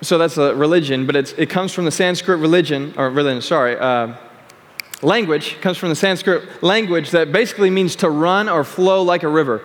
so 0.00 0.16
that's 0.16 0.38
a 0.38 0.54
religion, 0.54 1.06
but 1.06 1.16
it 1.16 1.50
comes 1.50 1.72
from 1.72 1.84
the 1.84 1.90
Sanskrit 1.90 2.38
religion, 2.40 2.94
or 2.96 3.10
religion, 3.10 3.42
sorry, 3.42 3.76
uh, 3.76 4.14
language, 5.02 5.60
comes 5.60 5.76
from 5.76 5.88
the 5.88 5.96
Sanskrit 5.96 6.62
language 6.62 7.10
that 7.10 7.32
basically 7.32 7.70
means 7.70 7.96
to 7.96 8.10
run 8.10 8.48
or 8.48 8.64
flow 8.64 9.02
like 9.02 9.22
a 9.22 9.28
river, 9.28 9.62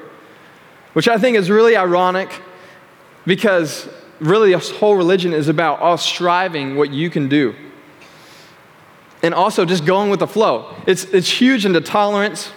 which 0.94 1.08
I 1.08 1.18
think 1.18 1.38
is 1.38 1.50
really 1.50 1.76
ironic 1.76 2.30
because 3.26 3.88
really 4.20 4.54
this 4.54 4.72
whole 4.72 4.96
religion 4.96 5.34
is 5.34 5.48
about 5.48 5.82
us 5.82 6.06
striving 6.06 6.76
what 6.76 6.92
you 6.92 7.10
can 7.10 7.30
do. 7.30 7.56
And 9.24 9.34
also 9.34 9.66
just 9.66 9.86
going 9.86 10.10
with 10.10 10.20
the 10.20 10.28
flow. 10.28 10.76
It's, 10.88 11.06
it's 11.06 11.30
huge 11.30 11.66
into 11.66 11.82
tolerance 11.82 12.52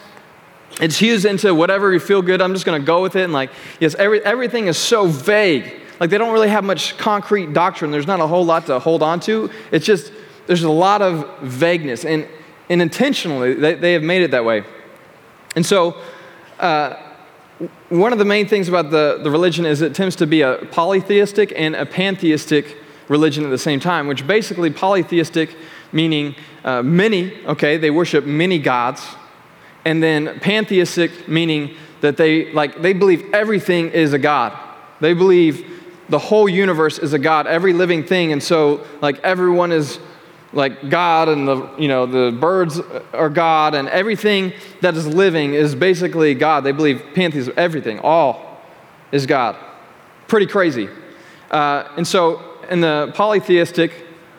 it's 0.81 0.99
huge 0.99 1.25
into 1.25 1.55
whatever 1.55 1.93
you 1.93 2.01
feel 2.01 2.23
good. 2.23 2.43
I'm 2.43 2.53
just 2.53 2.67
going 2.67 2.81
to 2.81 2.87
go 2.87 3.03
with 3.03 3.17
it. 3.17 3.25
And 3.25 3.33
like, 3.33 3.51
yes, 3.81 3.95
every, 3.95 4.25
everything 4.25 4.67
is 4.67 4.77
so 4.77 5.07
vague. 5.07 5.81
Like 6.01 6.11
they 6.11 6.19
don't 6.19 6.33
really 6.33 6.49
have 6.49 6.65
much 6.65 6.99
concrete 6.99 7.53
doctrine. 7.53 7.91
There's 7.91 8.07
not 8.07 8.21
a 8.21 8.27
whole 8.27 8.45
lot 8.45 8.67
to 8.67 8.79
hold 8.81 9.03
on 9.03 9.21
to. 9.21 9.51
It's 9.71 9.87
just, 9.87 10.13
there's 10.47 10.65
a 10.65 10.71
lot 10.71 11.01
of 11.01 11.39
vagueness. 11.41 12.05
And, 12.05 12.27
and 12.69 12.83
intentionally, 12.83 13.55
they, 13.55 13.75
they 13.75 13.93
have 13.93 14.03
made 14.03 14.23
it 14.23 14.31
that 14.31 14.45
way. 14.45 14.65
And 15.57 15.65
so, 15.65 16.01
uh, 16.59 16.97
one 17.89 18.13
of 18.13 18.19
the 18.19 18.25
main 18.25 18.49
things 18.49 18.69
about 18.69 18.91
the, 18.91 19.21
the 19.23 19.31
religion 19.31 19.65
is 19.65 19.81
it 19.81 19.95
tends 19.95 20.17
to 20.17 20.27
be 20.27 20.41
a 20.41 20.67
polytheistic 20.73 21.53
and 21.55 21.77
a 21.77 21.87
pantheistic 21.87 22.77
religion 23.09 23.45
at 23.45 23.51
the 23.51 23.59
same 23.59 23.79
time, 23.79 24.07
which 24.07 24.27
basically 24.27 24.71
polytheistic 24.71 25.57
meaning 25.93 26.35
uh, 26.65 26.83
many, 26.83 27.45
okay, 27.47 27.77
they 27.77 27.91
worship 27.91 28.25
many 28.25 28.59
gods 28.59 29.07
and 29.85 30.03
then 30.03 30.39
pantheistic 30.41 31.29
meaning 31.29 31.75
that 32.01 32.17
they 32.17 32.53
like 32.53 32.81
they 32.83 32.93
believe 32.93 33.33
everything 33.33 33.91
is 33.91 34.13
a 34.13 34.19
god 34.19 34.59
they 35.01 35.15
believe 35.15 35.83
the 36.09 36.19
whole 36.19 36.49
universe 36.49 36.99
is 36.99 37.13
a 37.13 37.19
god 37.19 37.47
every 37.47 37.73
living 37.73 38.05
thing 38.05 38.33
and 38.33 38.43
so 38.43 38.85
like 39.01 39.19
everyone 39.21 39.73
is 39.73 39.99
like 40.55 40.89
god 40.89 41.29
and 41.29 41.47
the 41.47 41.69
you 41.79 41.89
know 41.89 42.07
the 42.07 42.37
birds 42.39 42.81
are 43.13 43.29
god 43.29 43.75
and 43.75 43.89
everything 43.89 44.53
that 44.81 44.95
is 44.95 45.07
living 45.07 45.55
is 45.55 45.75
basically 45.75 46.35
god 46.35 46.63
they 46.65 46.73
believe 46.73 47.03
pantheism 47.15 47.53
everything 47.57 47.99
all 48.01 48.61
is 49.13 49.27
god 49.27 49.57
pretty 50.29 50.47
crazy 50.47 50.89
uh, 51.51 51.89
and 51.97 52.07
so 52.07 52.43
in 52.71 52.81
the 52.81 53.13
polytheistic 53.15 53.93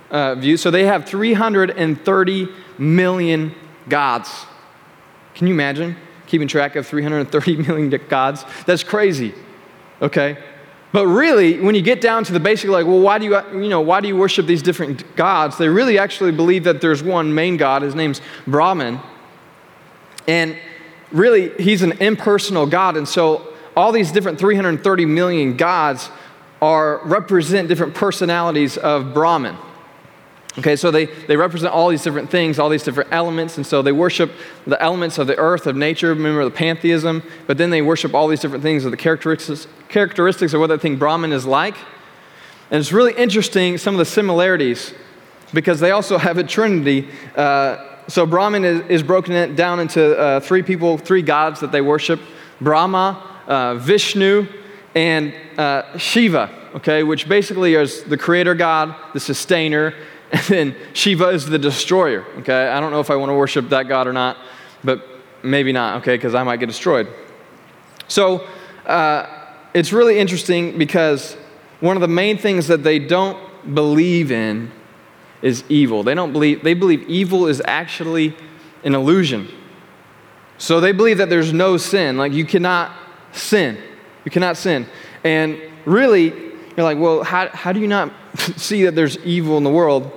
uh, 0.09 0.35
view 0.35 0.57
so 0.57 0.71
they 0.71 0.85
have 0.85 1.05
330 1.05 2.47
million 2.77 3.53
gods 3.87 4.45
can 5.35 5.47
you 5.47 5.53
imagine 5.53 5.97
keeping 6.27 6.47
track 6.47 6.75
of 6.75 6.87
330 6.87 7.57
million 7.67 8.01
gods? 8.09 8.45
That's 8.65 8.83
crazy, 8.83 9.33
okay? 10.01 10.37
But 10.95 11.07
really, 11.07 11.59
when 11.59 11.75
you 11.75 11.81
get 11.81 11.99
down 11.99 12.23
to 12.23 12.31
the 12.31 12.39
basic, 12.39 12.69
like, 12.69 12.85
well, 12.85 13.01
why 13.01 13.17
do 13.17 13.25
you, 13.25 13.37
you 13.61 13.67
know, 13.67 13.81
why 13.81 13.99
do 13.99 14.07
you 14.07 14.15
worship 14.15 14.45
these 14.45 14.61
different 14.61 15.17
gods? 15.17 15.57
They 15.57 15.67
really 15.67 15.99
actually 15.99 16.31
believe 16.31 16.63
that 16.63 16.79
there's 16.79 17.03
one 17.03 17.35
main 17.35 17.57
God. 17.57 17.81
His 17.81 17.95
name's 17.95 18.21
Brahman. 18.47 19.01
And 20.25 20.57
really, 21.11 21.49
he's 21.61 21.81
an 21.81 22.01
impersonal 22.01 22.65
God. 22.65 22.95
And 22.95 23.05
so 23.05 23.45
all 23.75 23.91
these 23.91 24.09
different 24.09 24.39
330 24.39 25.05
million 25.05 25.57
gods 25.57 26.09
are 26.61 27.01
represent 27.03 27.67
different 27.67 27.93
personalities 27.93 28.77
of 28.77 29.13
Brahman. 29.13 29.57
Okay, 30.57 30.77
so 30.77 30.89
they, 30.89 31.05
they 31.05 31.35
represent 31.35 31.73
all 31.73 31.89
these 31.89 32.03
different 32.03 32.29
things, 32.29 32.59
all 32.59 32.69
these 32.69 32.83
different 32.83 33.11
elements, 33.11 33.57
and 33.57 33.67
so 33.67 33.81
they 33.81 33.91
worship 33.91 34.31
the 34.65 34.81
elements 34.81 35.17
of 35.17 35.27
the 35.27 35.37
earth, 35.37 35.67
of 35.67 35.75
nature, 35.75 36.09
remember 36.09 36.45
the 36.45 36.51
pantheism, 36.51 37.23
but 37.45 37.57
then 37.57 37.71
they 37.71 37.81
worship 37.81 38.13
all 38.13 38.29
these 38.29 38.39
different 38.39 38.63
things 38.63 38.85
of 38.85 38.91
the 38.91 38.97
characteristics, 38.97 39.67
characteristics 39.89 40.53
of 40.53 40.61
what 40.61 40.67
they 40.67 40.77
think 40.77 40.97
Brahman 40.97 41.33
is 41.33 41.45
like. 41.45 41.75
And 42.71 42.79
it's 42.79 42.93
really 42.93 43.13
interesting, 43.13 43.77
some 43.77 43.95
of 43.95 43.99
the 43.99 44.05
similarities, 44.05 44.93
because 45.53 45.81
they 45.81 45.91
also 45.91 46.17
have 46.17 46.37
a 46.37 46.43
trinity. 46.43 47.09
Uh, 47.35 47.77
so 48.07 48.25
Brahman 48.25 48.63
is, 48.63 48.81
is 48.87 49.03
broken 49.03 49.55
down 49.55 49.81
into 49.81 50.17
uh, 50.17 50.39
three 50.39 50.63
people, 50.63 50.97
three 50.97 51.21
gods 51.21 51.59
that 51.59 51.73
they 51.73 51.81
worship 51.81 52.21
Brahma, 52.61 53.41
uh, 53.45 53.75
Vishnu, 53.75 54.47
and 54.95 55.33
uh, 55.57 55.97
Shiva, 55.97 56.49
okay, 56.75 57.03
which 57.03 57.27
basically 57.27 57.75
is 57.75 58.03
the 58.03 58.17
creator 58.17 58.55
God, 58.55 58.95
the 59.13 59.19
sustainer, 59.19 59.93
and 60.31 60.43
then 60.43 60.75
Shiva 60.93 61.29
is 61.29 61.45
the 61.45 61.59
destroyer. 61.59 62.25
Okay, 62.39 62.67
I 62.67 62.79
don't 62.79 62.91
know 62.91 62.99
if 62.99 63.09
I 63.09 63.15
want 63.15 63.29
to 63.29 63.35
worship 63.35 63.69
that 63.69 63.87
God 63.87 64.07
or 64.07 64.13
not, 64.13 64.37
but 64.83 65.05
maybe 65.43 65.71
not, 65.71 66.01
okay, 66.01 66.15
because 66.15 66.35
I 66.35 66.43
might 66.43 66.59
get 66.59 66.67
destroyed. 66.67 67.07
So 68.07 68.47
uh, 68.85 69.27
it's 69.73 69.93
really 69.93 70.19
interesting 70.19 70.77
because 70.77 71.37
one 71.79 71.97
of 71.97 72.01
the 72.01 72.07
main 72.07 72.37
things 72.37 72.67
that 72.67 72.83
they 72.83 72.99
don't 72.99 73.73
believe 73.73 74.31
in 74.31 74.71
is 75.41 75.63
evil. 75.69 76.03
They 76.03 76.15
don't 76.15 76.31
believe, 76.31 76.63
they 76.63 76.73
believe 76.73 77.03
evil 77.09 77.47
is 77.47 77.61
actually 77.65 78.35
an 78.83 78.95
illusion. 78.95 79.47
So 80.57 80.79
they 80.79 80.91
believe 80.91 81.17
that 81.17 81.29
there's 81.29 81.53
no 81.53 81.77
sin. 81.77 82.17
Like 82.17 82.31
you 82.31 82.45
cannot 82.45 82.95
sin. 83.31 83.77
You 84.23 84.31
cannot 84.31 84.57
sin. 84.57 84.87
And 85.23 85.59
really, 85.85 86.44
you're 86.75 86.83
like, 86.83 86.97
well, 86.97 87.23
how, 87.23 87.47
how 87.49 87.71
do 87.71 87.79
you 87.79 87.87
not 87.87 88.11
see 88.57 88.83
that 88.85 88.95
there's 88.95 89.17
evil 89.19 89.57
in 89.57 89.63
the 89.63 89.69
world? 89.69 90.11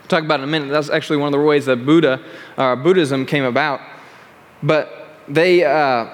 I'll 0.00 0.08
talk 0.08 0.24
about 0.24 0.40
in 0.40 0.44
a 0.44 0.48
minute. 0.48 0.70
That's 0.70 0.90
actually 0.90 1.18
one 1.18 1.32
of 1.32 1.38
the 1.38 1.44
ways 1.44 1.66
that 1.66 1.84
Buddha, 1.84 2.20
uh, 2.56 2.76
Buddhism 2.76 3.26
came 3.26 3.44
about. 3.44 3.80
But 4.62 5.18
they, 5.28 5.64
uh, 5.64 6.08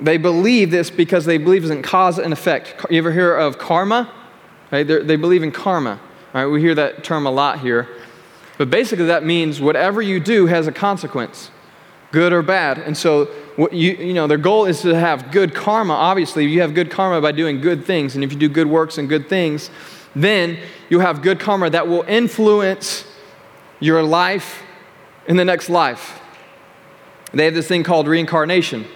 they 0.00 0.16
believe 0.16 0.70
this 0.70 0.90
because 0.90 1.24
they 1.24 1.38
believe 1.38 1.62
it's 1.62 1.70
in 1.70 1.82
cause 1.82 2.18
and 2.18 2.32
effect. 2.32 2.74
You 2.90 2.98
ever 2.98 3.12
hear 3.12 3.36
of 3.36 3.58
karma? 3.58 4.12
Right? 4.70 4.84
They 4.84 5.16
believe 5.16 5.42
in 5.42 5.52
karma. 5.52 6.00
Right? 6.32 6.46
We 6.46 6.60
hear 6.60 6.74
that 6.76 7.02
term 7.02 7.26
a 7.26 7.30
lot 7.30 7.60
here. 7.60 7.88
But 8.56 8.70
basically, 8.70 9.06
that 9.06 9.24
means 9.24 9.60
whatever 9.60 10.02
you 10.02 10.20
do 10.20 10.46
has 10.46 10.66
a 10.66 10.72
consequence, 10.72 11.50
good 12.12 12.32
or 12.32 12.42
bad. 12.42 12.78
And 12.78 12.96
so 12.96 13.26
what 13.56 13.72
you, 13.72 13.92
you 13.92 14.14
know, 14.14 14.26
their 14.26 14.38
goal 14.38 14.66
is 14.66 14.82
to 14.82 14.94
have 14.94 15.30
good 15.30 15.54
karma. 15.54 15.92
Obviously, 15.92 16.46
you 16.46 16.60
have 16.60 16.74
good 16.74 16.90
karma 16.90 17.20
by 17.20 17.32
doing 17.32 17.60
good 17.60 17.84
things. 17.84 18.14
And 18.14 18.24
if 18.24 18.32
you 18.32 18.38
do 18.38 18.48
good 18.48 18.66
works 18.66 18.98
and 18.98 19.08
good 19.08 19.28
things, 19.28 19.70
then 20.14 20.58
you'll 20.88 21.00
have 21.00 21.22
good 21.22 21.38
karma 21.38 21.70
that 21.70 21.86
will 21.86 22.02
influence 22.02 23.04
your 23.78 24.02
life 24.02 24.62
in 25.26 25.36
the 25.36 25.44
next 25.44 25.68
life. 25.68 26.20
They 27.32 27.44
have 27.44 27.54
this 27.54 27.68
thing 27.68 27.84
called 27.84 28.08
reincarnation, 28.08 28.86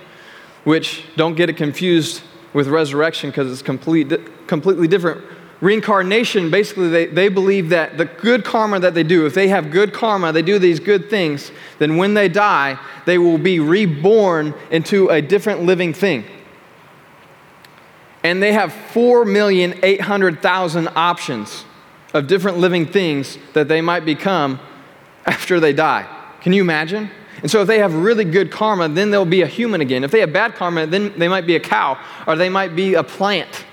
which 0.64 1.04
don't 1.16 1.35
get 1.35 1.49
it 1.49 1.56
confused 1.56 2.23
with 2.52 2.68
resurrection 2.68 3.30
because 3.30 3.50
it's 3.50 3.62
complete, 3.62 4.12
completely 4.47 4.88
different 4.88 5.25
reincarnation, 5.64 6.50
basically, 6.50 6.88
they, 6.88 7.06
they 7.06 7.28
believe 7.28 7.71
that 7.71 7.97
the 7.97 8.04
good 8.04 8.44
karma 8.44 8.78
that 8.80 8.92
they 8.92 9.02
do, 9.02 9.25
if 9.25 9.33
they 9.33 9.49
have 9.49 9.71
good 9.71 9.94
karma, 9.94 10.30
they 10.30 10.42
do 10.42 10.59
these 10.59 10.78
good 10.78 11.09
things, 11.09 11.50
then 11.78 11.97
when 11.97 12.12
they 12.12 12.28
die, 12.28 12.78
they 13.06 13.16
will 13.16 13.38
be 13.38 13.61
reborn 13.61 14.52
into 14.71 15.09
a 15.09 15.23
different 15.23 15.62
living 15.62 15.94
thing. 15.94 16.25
And 18.23 18.42
they 18.42 18.52
have 18.52 18.75
4,800,000 18.92 20.92
options 20.94 21.64
of 22.12 22.26
different 22.26 22.59
living 22.59 22.85
things 22.87 23.38
that 23.54 23.66
they 23.66 23.80
might 23.80 24.04
become 24.04 24.61
after 25.26 25.61
they 25.61 25.73
die. 25.73 26.06
Can 26.42 26.52
you 26.52 26.61
imagine? 26.61 27.11
And 27.40 27.50
so, 27.50 27.62
if 27.62 27.66
they 27.66 27.78
have 27.78 27.94
really 27.94 28.25
good 28.25 28.50
karma, 28.50 28.88
then 28.88 29.11
they'll 29.11 29.25
be 29.25 29.40
a 29.42 29.47
human 29.47 29.80
again. 29.80 30.04
If 30.04 30.11
they 30.11 30.21
have 30.21 30.33
bad 30.33 30.54
karma, 30.54 30.87
then 30.87 31.18
they 31.18 31.28
might 31.28 31.47
be 31.47 31.56
a 31.56 31.61
cow 31.61 31.99
or 32.26 32.37
they 32.37 32.50
might 32.50 32.76
be 32.76 32.94
a 32.94 33.02
plant. 33.02 33.64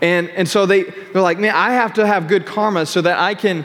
And, 0.00 0.28
and 0.30 0.48
so 0.48 0.66
they, 0.66 0.82
they're 0.82 1.22
like, 1.22 1.38
man, 1.38 1.54
I 1.54 1.72
have 1.72 1.94
to 1.94 2.06
have 2.06 2.28
good 2.28 2.44
karma 2.44 2.86
so 2.86 3.00
that 3.00 3.18
I 3.18 3.34
can, 3.34 3.64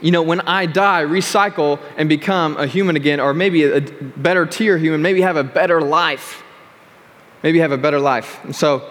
you 0.00 0.10
know, 0.10 0.22
when 0.22 0.40
I 0.42 0.66
die, 0.66 1.02
recycle 1.04 1.80
and 1.96 2.08
become 2.08 2.56
a 2.56 2.66
human 2.66 2.96
again, 2.96 3.20
or 3.20 3.34
maybe 3.34 3.64
a 3.64 3.80
better 3.80 4.46
tier 4.46 4.78
human, 4.78 5.02
maybe 5.02 5.22
have 5.22 5.36
a 5.36 5.44
better 5.44 5.80
life. 5.80 6.42
Maybe 7.42 7.58
have 7.58 7.72
a 7.72 7.78
better 7.78 7.98
life. 7.98 8.42
And 8.44 8.54
so 8.54 8.88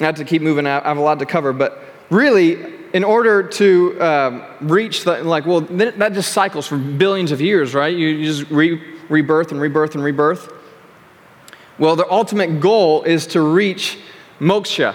I 0.00 0.06
have 0.06 0.16
to 0.16 0.24
keep 0.24 0.42
moving. 0.42 0.66
I 0.66 0.80
have 0.80 0.96
a 0.96 1.00
lot 1.00 1.18
to 1.18 1.26
cover. 1.26 1.52
But 1.52 1.78
really, 2.10 2.58
in 2.92 3.04
order 3.04 3.42
to 3.42 4.00
um, 4.00 4.44
reach 4.60 5.04
the, 5.04 5.22
like, 5.22 5.46
well, 5.46 5.60
that 5.60 6.12
just 6.12 6.32
cycles 6.32 6.66
for 6.66 6.76
billions 6.76 7.32
of 7.32 7.40
years, 7.40 7.74
right? 7.74 7.94
You, 7.94 8.08
you 8.08 8.24
just 8.24 8.50
re, 8.50 8.80
rebirth 9.08 9.52
and 9.52 9.60
rebirth 9.60 9.94
and 9.94 10.02
rebirth. 10.02 10.52
Well, 11.78 11.96
the 11.96 12.10
ultimate 12.10 12.60
goal 12.60 13.02
is 13.02 13.26
to 13.28 13.40
reach 13.40 13.98
moksha, 14.40 14.94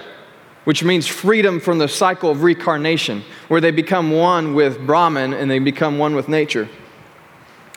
which 0.67 0.83
means 0.83 1.07
freedom 1.07 1.62
from 1.62 1.77
the 1.77 1.88
cycle 1.88 2.29
of 2.29 2.43
reincarnation, 2.43 3.24
where 3.47 3.62
they 3.62 3.71
become 3.71 4.12
one 4.12 4.53
with 4.53 4.86
Brahman 4.86 5.33
and 5.33 5.50
they 5.50 5.59
become 5.59 5.97
one 5.97 6.13
with 6.13 6.27
nature. 6.27 6.67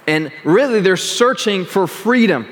And 0.09 0.33
really, 0.43 0.81
they're 0.81 0.97
searching 0.97 1.65
for 1.65 1.87
freedom. 1.87 2.49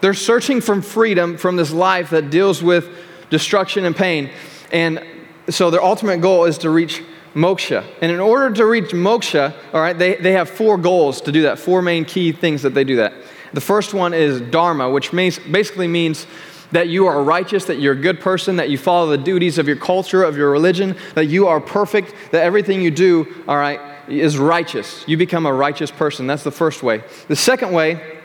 They're 0.00 0.14
searching 0.14 0.62
for 0.62 0.80
freedom 0.80 1.36
from 1.36 1.56
this 1.56 1.70
life 1.72 2.08
that 2.08 2.30
deals 2.30 2.62
with 2.62 2.88
destruction 3.28 3.84
and 3.84 3.94
pain. 3.94 4.30
And 4.72 5.04
so 5.50 5.70
their 5.70 5.82
ultimate 5.82 6.22
goal 6.22 6.46
is 6.46 6.56
to 6.58 6.70
reach 6.70 7.02
moksha. 7.34 7.84
And 8.00 8.10
in 8.10 8.20
order 8.20 8.50
to 8.54 8.64
reach 8.64 8.92
moksha, 8.92 9.54
all 9.74 9.80
right, 9.82 9.98
they, 9.98 10.14
they 10.14 10.32
have 10.32 10.48
four 10.48 10.78
goals 10.78 11.20
to 11.20 11.30
do 11.30 11.42
that, 11.42 11.58
four 11.58 11.82
main 11.82 12.06
key 12.06 12.32
things 12.32 12.62
that 12.62 12.72
they 12.72 12.84
do 12.84 12.96
that. 12.96 13.12
The 13.52 13.60
first 13.60 13.92
one 13.92 14.14
is 14.14 14.40
dharma, 14.40 14.88
which 14.88 15.12
means, 15.12 15.38
basically 15.38 15.86
means 15.86 16.26
that 16.74 16.88
you 16.88 17.06
are 17.06 17.22
righteous, 17.22 17.66
that 17.66 17.78
you're 17.78 17.92
a 17.92 18.00
good 18.00 18.18
person, 18.18 18.56
that 18.56 18.68
you 18.68 18.76
follow 18.76 19.08
the 19.08 19.16
duties 19.16 19.58
of 19.58 19.68
your 19.68 19.76
culture, 19.76 20.24
of 20.24 20.36
your 20.36 20.50
religion, 20.50 20.96
that 21.14 21.26
you 21.26 21.46
are 21.46 21.60
perfect, 21.60 22.12
that 22.32 22.42
everything 22.42 22.82
you 22.82 22.90
do, 22.90 23.32
all 23.46 23.56
right, 23.56 23.80
is 24.08 24.36
righteous. 24.38 25.04
You 25.06 25.16
become 25.16 25.46
a 25.46 25.52
righteous 25.52 25.92
person. 25.92 26.26
That's 26.26 26.42
the 26.42 26.50
first 26.50 26.82
way. 26.82 27.04
The 27.28 27.36
second 27.36 27.70
way 27.70 28.18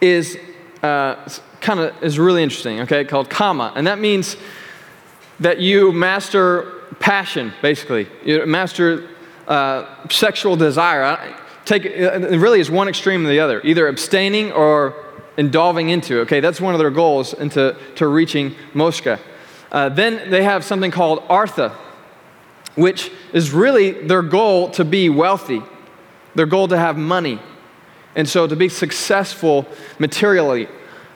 is 0.00 0.38
uh, 0.82 1.16
kind 1.60 1.80
of 1.80 2.02
is 2.02 2.18
really 2.18 2.42
interesting, 2.42 2.80
okay, 2.80 3.04
called 3.04 3.28
kama. 3.28 3.74
And 3.76 3.86
that 3.88 3.98
means 3.98 4.38
that 5.38 5.60
you 5.60 5.92
master 5.92 6.82
passion, 6.98 7.52
basically. 7.60 8.08
You 8.24 8.46
master 8.46 9.06
uh, 9.46 10.08
sexual 10.08 10.56
desire. 10.56 11.36
Take, 11.66 11.84
it 11.84 12.38
really 12.38 12.60
is 12.60 12.70
one 12.70 12.88
extreme 12.88 13.26
or 13.26 13.28
the 13.28 13.40
other, 13.40 13.60
either 13.64 13.86
abstaining 13.86 14.50
or 14.52 15.03
indulging 15.36 15.88
into. 15.88 16.20
Okay, 16.20 16.40
that's 16.40 16.60
one 16.60 16.74
of 16.74 16.78
their 16.78 16.90
goals 16.90 17.34
into 17.34 17.76
to 17.96 18.06
reaching 18.06 18.54
moksha. 18.72 19.18
Uh, 19.72 19.88
then 19.88 20.30
they 20.30 20.44
have 20.44 20.64
something 20.64 20.90
called 20.90 21.22
artha, 21.28 21.76
which 22.76 23.10
is 23.32 23.52
really 23.52 23.90
their 23.90 24.22
goal 24.22 24.70
to 24.70 24.84
be 24.84 25.08
wealthy, 25.08 25.62
their 26.34 26.46
goal 26.46 26.68
to 26.68 26.78
have 26.78 26.96
money, 26.96 27.40
and 28.14 28.28
so 28.28 28.46
to 28.46 28.54
be 28.54 28.68
successful 28.68 29.66
materially. 29.98 30.68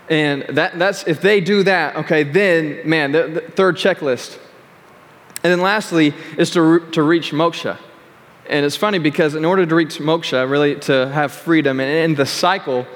And 0.09 0.43
that, 0.57 0.79
that's 0.79 1.07
if 1.07 1.21
they 1.21 1.41
do 1.41 1.63
that, 1.65 1.97
okay, 1.97 2.23
then 2.23 2.81
man, 2.85 3.13
the, 3.13 3.29
the 3.29 3.41
third 3.41 3.77
checklist. 3.77 4.39
And 5.45 5.53
then 5.53 5.61
lastly 5.61 6.15
is 6.37 6.51
to, 6.53 6.81
to 6.91 7.03
reach 7.03 7.31
moksha. 7.31 7.79
And 8.49 8.65
it's 8.65 8.77
funny 8.77 8.99
because 8.99 9.35
in 9.35 9.45
order 9.45 9.67
to 9.67 9.75
reach 9.75 9.99
moksha, 9.99 10.51
really 10.51 10.77
to 10.81 11.09
have 11.11 11.33
freedom 11.33 11.81
and 11.81 11.89
end 11.89 12.17
the 12.17 12.27
cycle, 12.27 12.87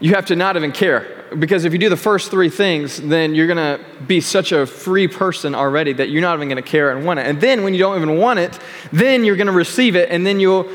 you 0.00 0.14
have 0.14 0.26
to 0.26 0.36
not 0.36 0.56
even 0.56 0.72
care. 0.72 1.24
Because 1.38 1.64
if 1.64 1.72
you 1.72 1.78
do 1.78 1.88
the 1.88 1.96
first 1.96 2.30
three 2.30 2.48
things, 2.48 3.00
then 3.00 3.34
you're 3.34 3.48
going 3.48 3.56
to 3.56 3.84
be 4.06 4.20
such 4.20 4.52
a 4.52 4.64
free 4.64 5.08
person 5.08 5.54
already 5.54 5.92
that 5.94 6.08
you're 6.08 6.22
not 6.22 6.36
even 6.36 6.48
going 6.48 6.62
to 6.62 6.68
care 6.68 6.96
and 6.96 7.04
want 7.04 7.18
it. 7.18 7.26
And 7.26 7.40
then 7.40 7.64
when 7.64 7.74
you 7.74 7.80
don't 7.80 7.96
even 7.96 8.18
want 8.18 8.38
it, 8.38 8.58
then 8.92 9.24
you're 9.24 9.36
going 9.36 9.48
to 9.48 9.52
receive 9.52 9.96
it, 9.96 10.08
and 10.10 10.24
then 10.24 10.38
you'll 10.38 10.70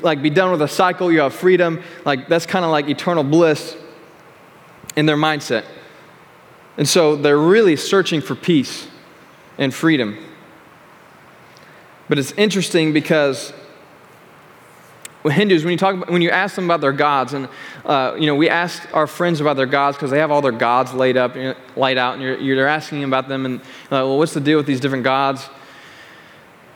like 0.00 0.22
be 0.22 0.30
done 0.30 0.50
with 0.50 0.62
a 0.62 0.68
cycle. 0.68 1.12
You 1.12 1.20
have 1.20 1.34
freedom. 1.34 1.82
Like 2.04 2.28
that's 2.28 2.46
kind 2.46 2.64
of 2.64 2.70
like 2.70 2.88
eternal 2.88 3.22
bliss 3.22 3.76
in 4.96 5.06
their 5.06 5.16
mindset. 5.16 5.64
And 6.78 6.88
so 6.88 7.16
they're 7.16 7.38
really 7.38 7.76
searching 7.76 8.20
for 8.22 8.34
peace 8.34 8.88
and 9.58 9.74
freedom. 9.74 10.16
But 12.08 12.18
it's 12.18 12.32
interesting 12.32 12.92
because 12.92 13.52
Hindus, 15.30 15.64
when 15.64 15.72
you 15.72 15.78
talk, 15.78 16.08
when 16.08 16.20
you 16.20 16.30
ask 16.30 16.56
them 16.56 16.64
about 16.64 16.80
their 16.80 16.92
gods, 16.92 17.32
and 17.32 17.48
uh, 17.84 18.16
you 18.18 18.26
know, 18.26 18.34
we 18.34 18.48
ask 18.48 18.82
our 18.92 19.06
friends 19.06 19.40
about 19.40 19.56
their 19.56 19.66
gods 19.66 19.96
because 19.96 20.10
they 20.10 20.18
have 20.18 20.30
all 20.30 20.42
their 20.42 20.50
gods 20.50 20.92
laid 20.92 21.16
up, 21.16 21.36
you 21.36 21.42
know, 21.42 21.54
laid 21.76 21.96
out, 21.96 22.14
and 22.14 22.22
you're, 22.22 22.38
you're 22.38 22.66
asking 22.66 23.04
about 23.04 23.28
them, 23.28 23.46
and 23.46 23.60
uh, 23.60 23.64
well, 23.90 24.18
what's 24.18 24.34
the 24.34 24.40
deal 24.40 24.56
with 24.56 24.66
these 24.66 24.80
different 24.80 25.04
gods? 25.04 25.48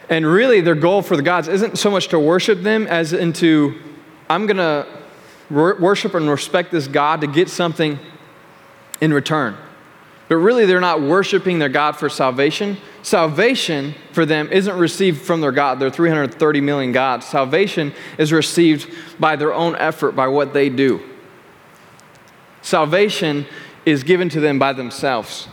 And 0.08 0.24
really, 0.24 0.60
their 0.60 0.76
goal 0.76 1.02
for 1.02 1.16
the 1.16 1.22
gods 1.22 1.48
isn't 1.48 1.78
so 1.78 1.90
much 1.90 2.08
to 2.08 2.20
worship 2.20 2.62
them 2.62 2.86
as 2.86 3.12
into, 3.12 3.80
I'm 4.30 4.46
going 4.46 4.58
to 4.58 4.86
worship 5.50 6.14
and 6.14 6.28
respect 6.28 6.70
this 6.70 6.86
God 6.86 7.20
to 7.22 7.26
get 7.26 7.48
something 7.48 7.98
in 9.00 9.12
return. 9.12 9.56
But 10.28 10.36
really, 10.36 10.66
they're 10.66 10.80
not 10.80 11.02
worshiping 11.02 11.58
their 11.58 11.68
God 11.68 11.96
for 11.96 12.08
salvation. 12.08 12.76
Salvation 13.06 13.94
for 14.10 14.26
them 14.26 14.48
isn't 14.50 14.76
received 14.76 15.22
from 15.22 15.40
their 15.40 15.52
God, 15.52 15.78
their 15.78 15.90
330 15.90 16.60
million 16.60 16.90
gods. 16.90 17.24
Salvation 17.24 17.94
is 18.18 18.32
received 18.32 18.92
by 19.20 19.36
their 19.36 19.54
own 19.54 19.76
effort, 19.76 20.16
by 20.16 20.26
what 20.26 20.52
they 20.52 20.68
do. 20.68 21.00
Salvation 22.62 23.46
is 23.84 24.02
given 24.02 24.28
to 24.30 24.40
them 24.40 24.58
by 24.58 24.72
themselves. 24.72 25.46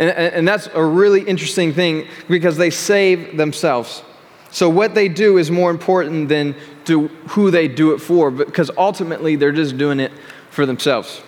And, 0.00 0.10
and 0.10 0.48
that's 0.48 0.68
a 0.74 0.84
really 0.84 1.20
interesting 1.20 1.72
thing 1.72 2.08
because 2.28 2.56
they 2.56 2.70
save 2.70 3.36
themselves. 3.36 4.02
So, 4.50 4.68
what 4.68 4.96
they 4.96 5.08
do 5.08 5.38
is 5.38 5.48
more 5.48 5.70
important 5.70 6.28
than 6.28 6.56
to 6.86 7.06
who 7.28 7.52
they 7.52 7.68
do 7.68 7.92
it 7.92 8.00
for, 8.00 8.32
because 8.32 8.68
ultimately 8.76 9.36
they're 9.36 9.52
just 9.52 9.78
doing 9.78 10.00
it 10.00 10.10
for 10.50 10.66
themselves. 10.66 11.22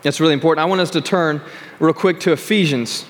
That's 0.00 0.20
really 0.20 0.32
important. 0.32 0.62
I 0.62 0.68
want 0.70 0.80
us 0.80 0.90
to 0.92 1.02
turn 1.02 1.42
real 1.80 1.92
quick 1.92 2.18
to 2.20 2.32
Ephesians. 2.32 3.04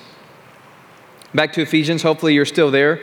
Back 1.33 1.53
to 1.53 1.61
Ephesians. 1.61 2.03
Hopefully, 2.03 2.33
you're 2.33 2.45
still 2.45 2.71
there. 2.71 2.99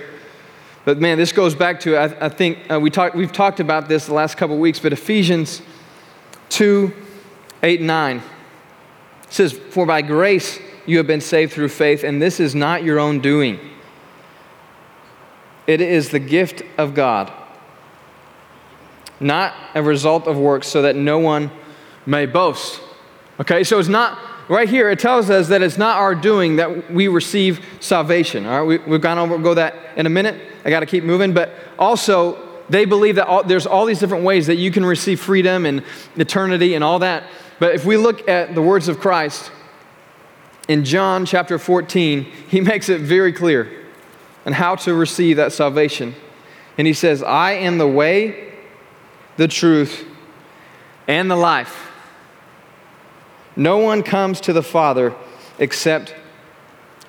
But 0.84 1.00
man, 1.00 1.18
this 1.18 1.32
goes 1.32 1.54
back 1.54 1.80
to, 1.80 1.96
I, 1.96 2.26
I 2.26 2.28
think 2.30 2.70
uh, 2.70 2.80
we 2.80 2.88
talk, 2.88 3.12
we've 3.12 3.30
talked 3.30 3.60
about 3.60 3.88
this 3.88 4.06
the 4.06 4.14
last 4.14 4.38
couple 4.38 4.56
weeks, 4.56 4.78
but 4.78 4.92
Ephesians 4.92 5.60
2 6.48 6.92
8 7.62 7.80
and 7.80 7.86
9 7.86 8.22
says, 9.28 9.52
For 9.52 9.84
by 9.84 10.00
grace 10.00 10.58
you 10.86 10.96
have 10.96 11.06
been 11.06 11.20
saved 11.20 11.52
through 11.52 11.68
faith, 11.68 12.04
and 12.04 12.22
this 12.22 12.40
is 12.40 12.54
not 12.54 12.84
your 12.84 12.98
own 12.98 13.20
doing, 13.20 13.58
it 15.66 15.82
is 15.82 16.08
the 16.08 16.18
gift 16.18 16.62
of 16.78 16.94
God, 16.94 17.30
not 19.20 19.54
a 19.74 19.82
result 19.82 20.26
of 20.26 20.38
works, 20.38 20.68
so 20.68 20.80
that 20.80 20.96
no 20.96 21.18
one 21.18 21.50
may 22.06 22.24
boast. 22.24 22.80
Okay, 23.38 23.62
so 23.62 23.78
it's 23.78 23.88
not, 23.88 24.18
right 24.48 24.68
here, 24.68 24.90
it 24.90 24.98
tells 24.98 25.30
us 25.30 25.48
that 25.48 25.62
it's 25.62 25.78
not 25.78 25.98
our 25.98 26.14
doing 26.14 26.56
that 26.56 26.90
we 26.90 27.08
receive 27.08 27.64
salvation. 27.80 28.46
All 28.46 28.64
right, 28.64 28.80
we, 28.86 28.92
have 28.92 29.00
gone 29.00 29.18
over, 29.18 29.34
we'll 29.34 29.42
go 29.42 29.54
that 29.54 29.74
in 29.96 30.06
a 30.06 30.10
minute. 30.10 30.40
I 30.64 30.70
got 30.70 30.80
to 30.80 30.86
keep 30.86 31.04
moving. 31.04 31.32
But 31.32 31.52
also, 31.78 32.62
they 32.68 32.84
believe 32.84 33.16
that 33.16 33.26
all, 33.26 33.42
there's 33.42 33.66
all 33.66 33.84
these 33.86 33.98
different 33.98 34.24
ways 34.24 34.46
that 34.46 34.56
you 34.56 34.70
can 34.70 34.84
receive 34.84 35.20
freedom 35.20 35.66
and 35.66 35.82
eternity 36.16 36.74
and 36.74 36.84
all 36.84 36.98
that. 37.00 37.24
But 37.58 37.74
if 37.74 37.84
we 37.84 37.96
look 37.96 38.28
at 38.28 38.54
the 38.54 38.62
words 38.62 38.88
of 38.88 39.00
Christ 39.00 39.50
in 40.68 40.84
John 40.84 41.26
chapter 41.26 41.58
14, 41.58 42.24
he 42.48 42.60
makes 42.62 42.88
it 42.88 43.00
very 43.00 43.32
clear 43.32 43.86
on 44.46 44.52
how 44.52 44.76
to 44.76 44.94
receive 44.94 45.36
that 45.36 45.52
salvation. 45.52 46.14
And 46.76 46.86
he 46.86 46.92
says, 46.92 47.22
I 47.22 47.52
am 47.52 47.78
the 47.78 47.88
way, 47.88 48.54
the 49.36 49.48
truth, 49.48 50.06
and 51.08 51.30
the 51.30 51.36
life. 51.36 51.87
No 53.58 53.78
one 53.78 54.04
comes 54.04 54.40
to 54.42 54.52
the 54.52 54.62
Father 54.62 55.14
except 55.58 56.14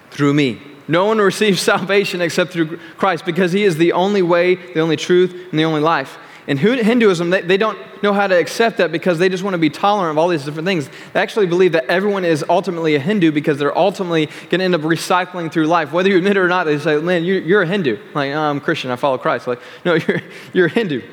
through 0.10 0.34
me. 0.34 0.60
No 0.88 1.06
one 1.06 1.18
receives 1.32 1.62
salvation 1.62 2.20
except 2.20 2.52
through 2.52 2.78
Christ 2.98 3.24
because 3.24 3.54
he 3.54 3.64
is 3.64 3.78
the 3.78 3.94
only 3.94 4.24
way, 4.24 4.56
the 4.56 4.80
only 4.82 4.98
truth, 4.98 5.32
and 5.52 5.60
the 5.60 5.64
only 5.64 5.80
life. 5.80 6.18
In 6.48 6.58
Hinduism, 6.58 7.30
they, 7.30 7.42
they 7.42 7.58
don't 7.58 7.78
know 8.02 8.12
how 8.12 8.26
to 8.26 8.36
accept 8.36 8.78
that 8.78 8.92
because 8.92 9.20
they 9.20 9.30
just 9.30 9.44
want 9.44 9.54
to 9.54 9.60
be 9.60 9.70
tolerant 9.70 10.12
of 10.12 10.18
all 10.18 10.28
these 10.28 10.44
different 10.44 10.66
things. 10.66 10.90
They 11.14 11.20
actually 11.20 11.46
believe 11.46 11.74
that 11.74 11.86
everyone 11.86 12.26
is 12.26 12.44
ultimately 12.50 12.96
a 12.96 13.00
Hindu 13.00 13.32
because 13.32 13.60
they're 13.60 13.78
ultimately 13.78 14.26
going 14.26 14.58
to 14.58 14.64
end 14.64 14.74
up 14.74 14.82
recycling 14.82 15.52
through 15.52 15.68
life. 15.68 15.92
Whether 15.92 16.10
you 16.10 16.18
admit 16.18 16.38
it 16.38 16.40
or 16.40 16.48
not, 16.48 16.64
they 16.64 16.80
say, 16.80 17.00
man, 17.00 17.24
you're, 17.24 17.40
you're 17.40 17.62
a 17.62 17.68
Hindu. 17.68 18.00
Like, 18.16 18.32
oh, 18.32 18.40
I'm 18.40 18.60
Christian, 18.60 18.90
I 18.90 18.96
follow 18.96 19.20
Christ. 19.20 19.46
Like, 19.46 19.62
no, 19.86 19.94
you're, 19.94 20.22
you're 20.52 20.66
a 20.66 20.72
Hindu. 20.72 21.04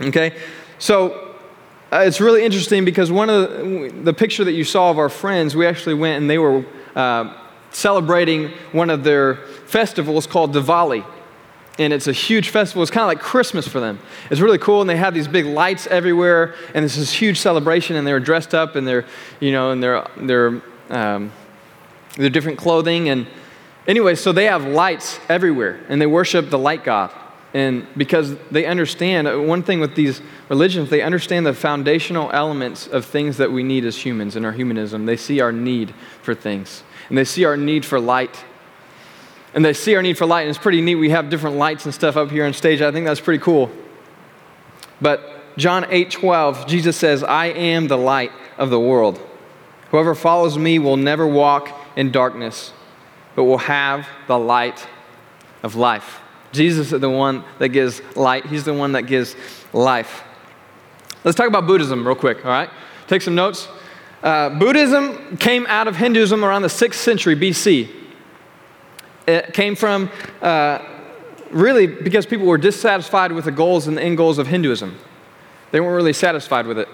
Okay? 0.00 0.34
So 0.78 1.23
uh, 1.94 2.00
it's 2.00 2.20
really 2.20 2.44
interesting 2.44 2.84
because 2.84 3.12
one 3.12 3.30
of 3.30 3.50
the, 3.50 3.92
the, 4.02 4.12
picture 4.12 4.42
that 4.42 4.52
you 4.52 4.64
saw 4.64 4.90
of 4.90 4.98
our 4.98 5.08
friends, 5.08 5.54
we 5.54 5.64
actually 5.64 5.94
went 5.94 6.20
and 6.20 6.28
they 6.28 6.38
were 6.38 6.64
uh, 6.96 7.32
celebrating 7.70 8.50
one 8.72 8.90
of 8.90 9.04
their 9.04 9.36
festivals 9.66 10.26
called 10.26 10.52
Diwali. 10.52 11.06
And 11.78 11.92
it's 11.92 12.08
a 12.08 12.12
huge 12.12 12.48
festival. 12.48 12.82
It's 12.82 12.90
kind 12.90 13.02
of 13.02 13.08
like 13.08 13.20
Christmas 13.20 13.68
for 13.68 13.78
them. 13.78 14.00
It's 14.28 14.40
really 14.40 14.58
cool, 14.58 14.80
and 14.80 14.90
they 14.90 14.96
have 14.96 15.14
these 15.14 15.28
big 15.28 15.46
lights 15.46 15.86
everywhere, 15.86 16.56
and 16.74 16.84
it's 16.84 16.96
this 16.96 17.12
huge 17.12 17.38
celebration. 17.38 17.94
And 17.94 18.04
they're 18.04 18.20
dressed 18.20 18.54
up 18.54 18.74
and 18.74 18.86
they're, 18.86 19.04
you 19.38 19.52
know, 19.52 19.70
in 19.70 19.80
they're 19.80 20.62
um, 20.90 21.32
their 22.16 22.30
different 22.30 22.58
clothing. 22.58 23.08
And 23.08 23.28
anyway, 23.86 24.16
so 24.16 24.32
they 24.32 24.46
have 24.46 24.64
lights 24.64 25.20
everywhere, 25.28 25.80
and 25.88 26.00
they 26.00 26.06
worship 26.06 26.50
the 26.50 26.58
light 26.58 26.82
god. 26.82 27.12
And 27.54 27.86
because 27.96 28.36
they 28.50 28.66
understand, 28.66 29.28
uh, 29.28 29.38
one 29.38 29.62
thing 29.62 29.78
with 29.78 29.94
these 29.94 30.20
religions, 30.48 30.90
they 30.90 31.02
understand 31.02 31.46
the 31.46 31.54
foundational 31.54 32.28
elements 32.32 32.88
of 32.88 33.04
things 33.04 33.36
that 33.36 33.52
we 33.52 33.62
need 33.62 33.84
as 33.84 33.96
humans 33.96 34.34
in 34.34 34.44
our 34.44 34.50
humanism. 34.50 35.06
They 35.06 35.16
see 35.16 35.40
our 35.40 35.52
need 35.52 35.94
for 36.20 36.34
things, 36.34 36.82
and 37.08 37.16
they 37.16 37.24
see 37.24 37.44
our 37.44 37.56
need 37.56 37.84
for 37.84 38.00
light. 38.00 38.44
and 39.54 39.64
they 39.64 39.72
see 39.72 39.94
our 39.94 40.02
need 40.02 40.18
for 40.18 40.26
light, 40.26 40.40
and 40.40 40.50
it's 40.50 40.58
pretty 40.58 40.80
neat. 40.80 40.96
We 40.96 41.10
have 41.10 41.30
different 41.30 41.54
lights 41.54 41.84
and 41.84 41.94
stuff 41.94 42.16
up 42.16 42.28
here 42.28 42.44
on 42.44 42.52
stage. 42.52 42.82
I 42.82 42.90
think 42.90 43.06
that's 43.06 43.20
pretty 43.20 43.40
cool. 43.40 43.70
But 45.00 45.56
John 45.56 45.86
8 45.88 46.10
12, 46.10 46.66
Jesus 46.66 46.96
says, 46.96 47.22
I 47.22 47.46
am 47.46 47.86
the 47.86 47.96
light 47.96 48.32
of 48.58 48.70
the 48.70 48.80
world. 48.80 49.20
Whoever 49.92 50.16
follows 50.16 50.58
me 50.58 50.80
will 50.80 50.96
never 50.96 51.24
walk 51.24 51.70
in 51.94 52.10
darkness, 52.10 52.72
but 53.36 53.44
will 53.44 53.58
have 53.58 54.08
the 54.26 54.36
light 54.36 54.88
of 55.62 55.76
life. 55.76 56.20
Jesus 56.54 56.92
is 56.92 57.00
the 57.00 57.10
one 57.10 57.44
that 57.58 57.68
gives 57.68 58.00
light, 58.16 58.46
He's 58.46 58.64
the 58.64 58.74
one 58.74 58.92
that 58.92 59.02
gives 59.02 59.36
life. 59.72 60.22
Let's 61.24 61.36
talk 61.36 61.48
about 61.48 61.66
Buddhism 61.66 62.06
real 62.06 62.16
quick, 62.16 62.44
all 62.44 62.50
right? 62.50 62.70
Take 63.06 63.22
some 63.22 63.34
notes. 63.34 63.68
Uh, 64.22 64.50
Buddhism 64.58 65.36
came 65.36 65.66
out 65.66 65.88
of 65.88 65.96
Hinduism 65.96 66.44
around 66.44 66.62
the 66.62 66.68
6th 66.68 66.94
century 66.94 67.36
BC. 67.36 67.90
It 69.26 69.52
came 69.52 69.74
from 69.74 70.10
uh, 70.40 70.78
really 71.50 71.86
because 71.86 72.26
people 72.26 72.46
were 72.46 72.58
dissatisfied 72.58 73.32
with 73.32 73.46
the 73.46 73.52
goals 73.52 73.86
and 73.86 73.96
the 73.96 74.02
end 74.02 74.16
goals 74.16 74.38
of 74.38 74.46
Hinduism. 74.46 74.98
They 75.72 75.80
weren't 75.80 75.96
really 75.96 76.12
satisfied 76.12 76.66
with 76.66 76.78
it. 76.78 76.88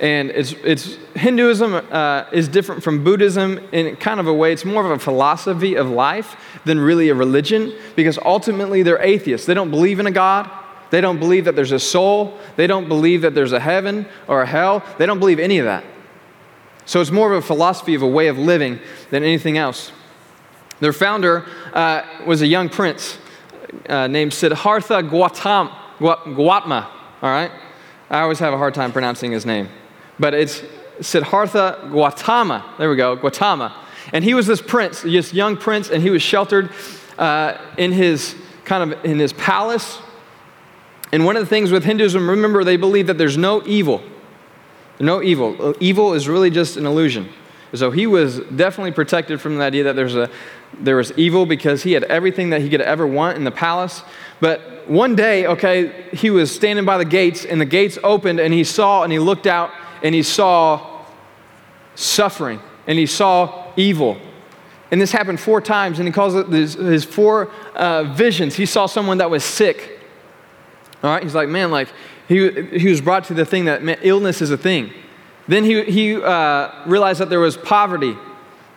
And 0.00 0.30
it's, 0.30 0.52
it's 0.64 0.96
Hinduism 1.14 1.74
uh, 1.74 2.24
is 2.32 2.48
different 2.48 2.82
from 2.82 3.04
Buddhism 3.04 3.58
in 3.72 3.94
kind 3.96 4.18
of 4.18 4.26
a 4.26 4.34
way. 4.34 4.52
It's 4.52 4.64
more 4.64 4.84
of 4.84 4.90
a 4.90 4.98
philosophy 4.98 5.74
of 5.74 5.88
life 5.88 6.36
than 6.64 6.80
really 6.80 7.08
a 7.10 7.14
religion 7.14 7.72
because 7.94 8.18
ultimately 8.24 8.82
they're 8.82 9.02
atheists. 9.02 9.46
They 9.46 9.54
don't 9.54 9.70
believe 9.70 10.00
in 10.00 10.06
a 10.06 10.10
God. 10.10 10.50
They 10.90 11.00
don't 11.00 11.18
believe 11.18 11.44
that 11.44 11.56
there's 11.56 11.72
a 11.72 11.78
soul. 11.78 12.38
They 12.56 12.66
don't 12.66 12.88
believe 12.88 13.22
that 13.22 13.34
there's 13.34 13.52
a 13.52 13.60
heaven 13.60 14.06
or 14.28 14.42
a 14.42 14.46
hell. 14.46 14.84
They 14.98 15.06
don't 15.06 15.18
believe 15.18 15.38
any 15.38 15.58
of 15.58 15.66
that. 15.66 15.84
So 16.84 17.00
it's 17.00 17.10
more 17.10 17.32
of 17.32 17.38
a 17.38 17.46
philosophy 17.46 17.94
of 17.94 18.02
a 18.02 18.08
way 18.08 18.28
of 18.28 18.38
living 18.38 18.80
than 19.10 19.22
anything 19.22 19.56
else. 19.56 19.92
Their 20.80 20.92
founder 20.92 21.46
uh, 21.72 22.02
was 22.26 22.42
a 22.42 22.46
young 22.46 22.68
prince 22.68 23.18
uh, 23.88 24.08
named 24.08 24.34
Siddhartha 24.34 25.02
Gautama. 25.04 26.90
All 27.22 27.30
right? 27.30 27.52
I 28.10 28.20
always 28.20 28.40
have 28.40 28.52
a 28.52 28.58
hard 28.58 28.74
time 28.74 28.90
pronouncing 28.92 29.30
his 29.32 29.46
name. 29.46 29.68
But 30.18 30.34
it's 30.34 30.62
Siddhartha 31.00 31.88
Gautama. 31.92 32.74
There 32.78 32.90
we 32.90 32.96
go, 32.96 33.16
Gautama. 33.16 33.74
And 34.12 34.24
he 34.24 34.34
was 34.34 34.46
this 34.46 34.60
prince, 34.60 35.02
this 35.02 35.32
young 35.32 35.56
prince, 35.56 35.90
and 35.90 36.02
he 36.02 36.10
was 36.10 36.22
sheltered 36.22 36.70
uh, 37.18 37.56
in 37.78 37.92
his 37.92 38.34
kind 38.64 38.92
of 38.92 39.04
in 39.04 39.18
his 39.18 39.32
palace. 39.32 39.98
And 41.12 41.24
one 41.24 41.36
of 41.36 41.42
the 41.42 41.48
things 41.48 41.70
with 41.70 41.84
Hinduism, 41.84 42.28
remember, 42.28 42.64
they 42.64 42.76
believe 42.76 43.06
that 43.08 43.18
there's 43.18 43.36
no 43.36 43.62
evil. 43.66 44.02
No 44.98 45.22
evil. 45.22 45.74
Evil 45.80 46.14
is 46.14 46.28
really 46.28 46.50
just 46.50 46.76
an 46.76 46.86
illusion. 46.86 47.28
So 47.74 47.90
he 47.90 48.06
was 48.06 48.40
definitely 48.40 48.92
protected 48.92 49.40
from 49.40 49.56
the 49.56 49.64
idea 49.64 49.84
that 49.84 49.96
there's 49.96 50.14
a, 50.14 50.30
there 50.78 50.96
was 50.96 51.12
evil 51.12 51.46
because 51.46 51.82
he 51.82 51.92
had 51.92 52.04
everything 52.04 52.50
that 52.50 52.60
he 52.60 52.68
could 52.68 52.82
ever 52.82 53.06
want 53.06 53.36
in 53.36 53.44
the 53.44 53.50
palace. 53.50 54.02
But 54.40 54.88
one 54.88 55.14
day, 55.14 55.46
okay, 55.46 56.06
he 56.12 56.30
was 56.30 56.54
standing 56.54 56.84
by 56.84 56.98
the 56.98 57.04
gates 57.04 57.44
and 57.44 57.60
the 57.60 57.66
gates 57.66 57.98
opened 58.04 58.40
and 58.40 58.52
he 58.52 58.64
saw 58.64 59.02
and 59.02 59.12
he 59.12 59.18
looked 59.18 59.46
out 59.46 59.70
and 60.02 60.14
he 60.14 60.22
saw 60.22 61.04
suffering 61.94 62.60
and 62.86 62.98
he 62.98 63.06
saw 63.06 63.72
evil. 63.76 64.18
And 64.90 65.00
this 65.00 65.12
happened 65.12 65.40
four 65.40 65.60
times 65.60 65.98
and 65.98 66.06
he 66.06 66.12
calls 66.12 66.34
it 66.34 66.48
his, 66.48 66.74
his 66.74 67.04
four 67.04 67.50
uh, 67.74 68.04
visions. 68.14 68.54
He 68.54 68.66
saw 68.66 68.86
someone 68.86 69.18
that 69.18 69.30
was 69.30 69.44
sick. 69.44 70.00
All 71.02 71.10
right, 71.10 71.22
he's 71.22 71.34
like, 71.34 71.48
man, 71.48 71.70
like 71.70 71.88
he, 72.28 72.78
he 72.78 72.88
was 72.88 73.00
brought 73.00 73.24
to 73.24 73.34
the 73.34 73.44
thing 73.44 73.64
that 73.64 73.82
man, 73.82 73.98
illness 74.02 74.42
is 74.42 74.50
a 74.50 74.58
thing. 74.58 74.92
Then 75.48 75.64
he, 75.64 75.82
he 75.84 76.16
uh, 76.16 76.70
realized 76.86 77.20
that 77.20 77.28
there 77.28 77.40
was 77.40 77.56
poverty, 77.56 78.16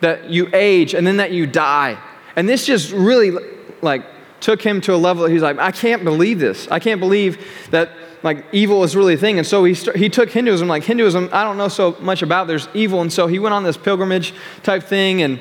that 0.01 0.29
you 0.29 0.49
age, 0.53 0.93
and 0.93 1.05
then 1.05 1.17
that 1.17 1.31
you 1.31 1.45
die. 1.45 2.01
And 2.35 2.49
this 2.49 2.65
just 2.65 2.91
really, 2.91 3.31
like, 3.81 4.03
took 4.39 4.61
him 4.61 4.81
to 4.81 4.93
a 4.93 4.97
level 4.97 5.23
that 5.23 5.31
he's 5.31 5.41
like, 5.41 5.57
I 5.57 5.71
can't 5.71 6.03
believe 6.03 6.39
this. 6.39 6.67
I 6.69 6.79
can't 6.79 6.99
believe 6.99 7.45
that, 7.71 7.91
like, 8.23 8.45
evil 8.51 8.83
is 8.83 8.95
really 8.95 9.13
a 9.13 9.17
thing. 9.17 9.37
And 9.37 9.47
so 9.47 9.63
he, 9.63 9.73
st- 9.73 9.95
he 9.95 10.09
took 10.09 10.29
Hinduism, 10.29 10.67
like, 10.67 10.83
Hinduism, 10.83 11.29
I 11.31 11.43
don't 11.43 11.57
know 11.57 11.67
so 11.67 11.95
much 11.99 12.21
about, 12.21 12.47
there's 12.47 12.67
evil. 12.73 13.01
And 13.01 13.11
so 13.11 13.27
he 13.27 13.39
went 13.39 13.53
on 13.53 13.63
this 13.63 13.77
pilgrimage 13.77 14.33
type 14.63 14.83
thing 14.83 15.21
and 15.21 15.39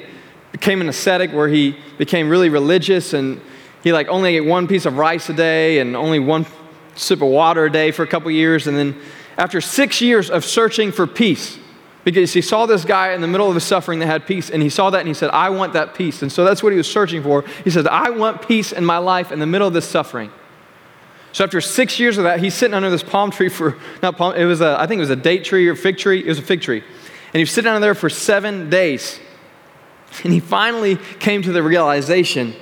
became 0.52 0.80
an 0.80 0.88
ascetic 0.88 1.32
where 1.32 1.48
he 1.48 1.76
became 1.98 2.28
really 2.28 2.48
religious 2.48 3.12
and 3.12 3.40
he, 3.82 3.92
like, 3.92 4.08
only 4.08 4.37
ate 4.37 4.40
one 4.40 4.66
piece 4.66 4.87
of 4.87 4.96
rice 4.96 5.28
a 5.28 5.34
day 5.34 5.78
and 5.78 5.94
only 5.94 6.18
one 6.18 6.46
sip 6.94 7.22
of 7.22 7.28
water 7.28 7.64
a 7.66 7.70
day 7.72 7.90
for 7.90 8.02
a 8.02 8.06
couple 8.06 8.30
years. 8.30 8.66
And 8.66 8.76
then 8.76 8.96
after 9.37 9.60
six 9.60 10.00
years 10.00 10.30
of 10.30 10.44
searching 10.44 10.92
for 10.92 11.06
peace, 11.06 11.58
because 12.04 12.32
he 12.32 12.42
saw 12.42 12.66
this 12.66 12.84
guy 12.84 13.12
in 13.12 13.20
the 13.20 13.26
middle 13.26 13.48
of 13.48 13.54
his 13.54 13.64
suffering 13.64 13.98
that 14.00 14.06
had 14.06 14.26
peace, 14.26 14.50
and 14.50 14.62
he 14.62 14.68
saw 14.68 14.90
that 14.90 14.98
and 14.98 15.08
he 15.08 15.14
said, 15.14 15.30
I 15.30 15.50
want 15.50 15.72
that 15.72 15.94
peace. 15.94 16.22
And 16.22 16.30
so 16.30 16.44
that's 16.44 16.62
what 16.62 16.72
he 16.72 16.76
was 16.76 16.90
searching 16.90 17.22
for. 17.22 17.44
He 17.64 17.70
said, 17.70 17.87
I 17.87 18.10
want 18.10 18.46
peace 18.46 18.72
in 18.72 18.84
my 18.84 18.98
life 18.98 19.32
in 19.32 19.38
the 19.38 19.46
middle 19.46 19.66
of 19.66 19.74
this 19.74 19.88
suffering. 19.88 20.30
So 21.35 21.42
after 21.42 21.61
six 21.61 21.99
years 21.99 22.16
of 22.16 22.25
that, 22.25 22.38
he's 22.38 22.55
sitting 22.55 22.75
under 22.75 22.90
this 22.90 23.03
palm 23.03 23.33
tree 23.33 23.49
for, 23.49 23.77
not 24.01 24.16
palm, 24.16 24.37
it 24.37 24.44
was 24.44 24.61
a, 24.61 24.79
I 24.79 24.87
think 24.87 24.99
it 24.99 25.01
was 25.01 25.11
a 25.11 25.16
date 25.16 25.42
tree 25.42 25.66
or 25.66 25.75
fig 25.75 25.99
tree. 25.99 26.20
It 26.20 26.29
was 26.29 26.38
a 26.38 26.42
fig 26.42 26.61
tree. 26.61 26.79
And 26.79 27.40
he's 27.40 27.51
sitting 27.51 27.68
under 27.68 27.81
there 27.81 27.97
for 27.97 28.09
seven 28.09 28.70
days. 28.70 29.18
And 30.23 30.33
he 30.33 30.38
finally 30.38 30.94
came 31.18 31.42
to 31.42 31.51
the 31.51 31.61
realization 31.61 32.55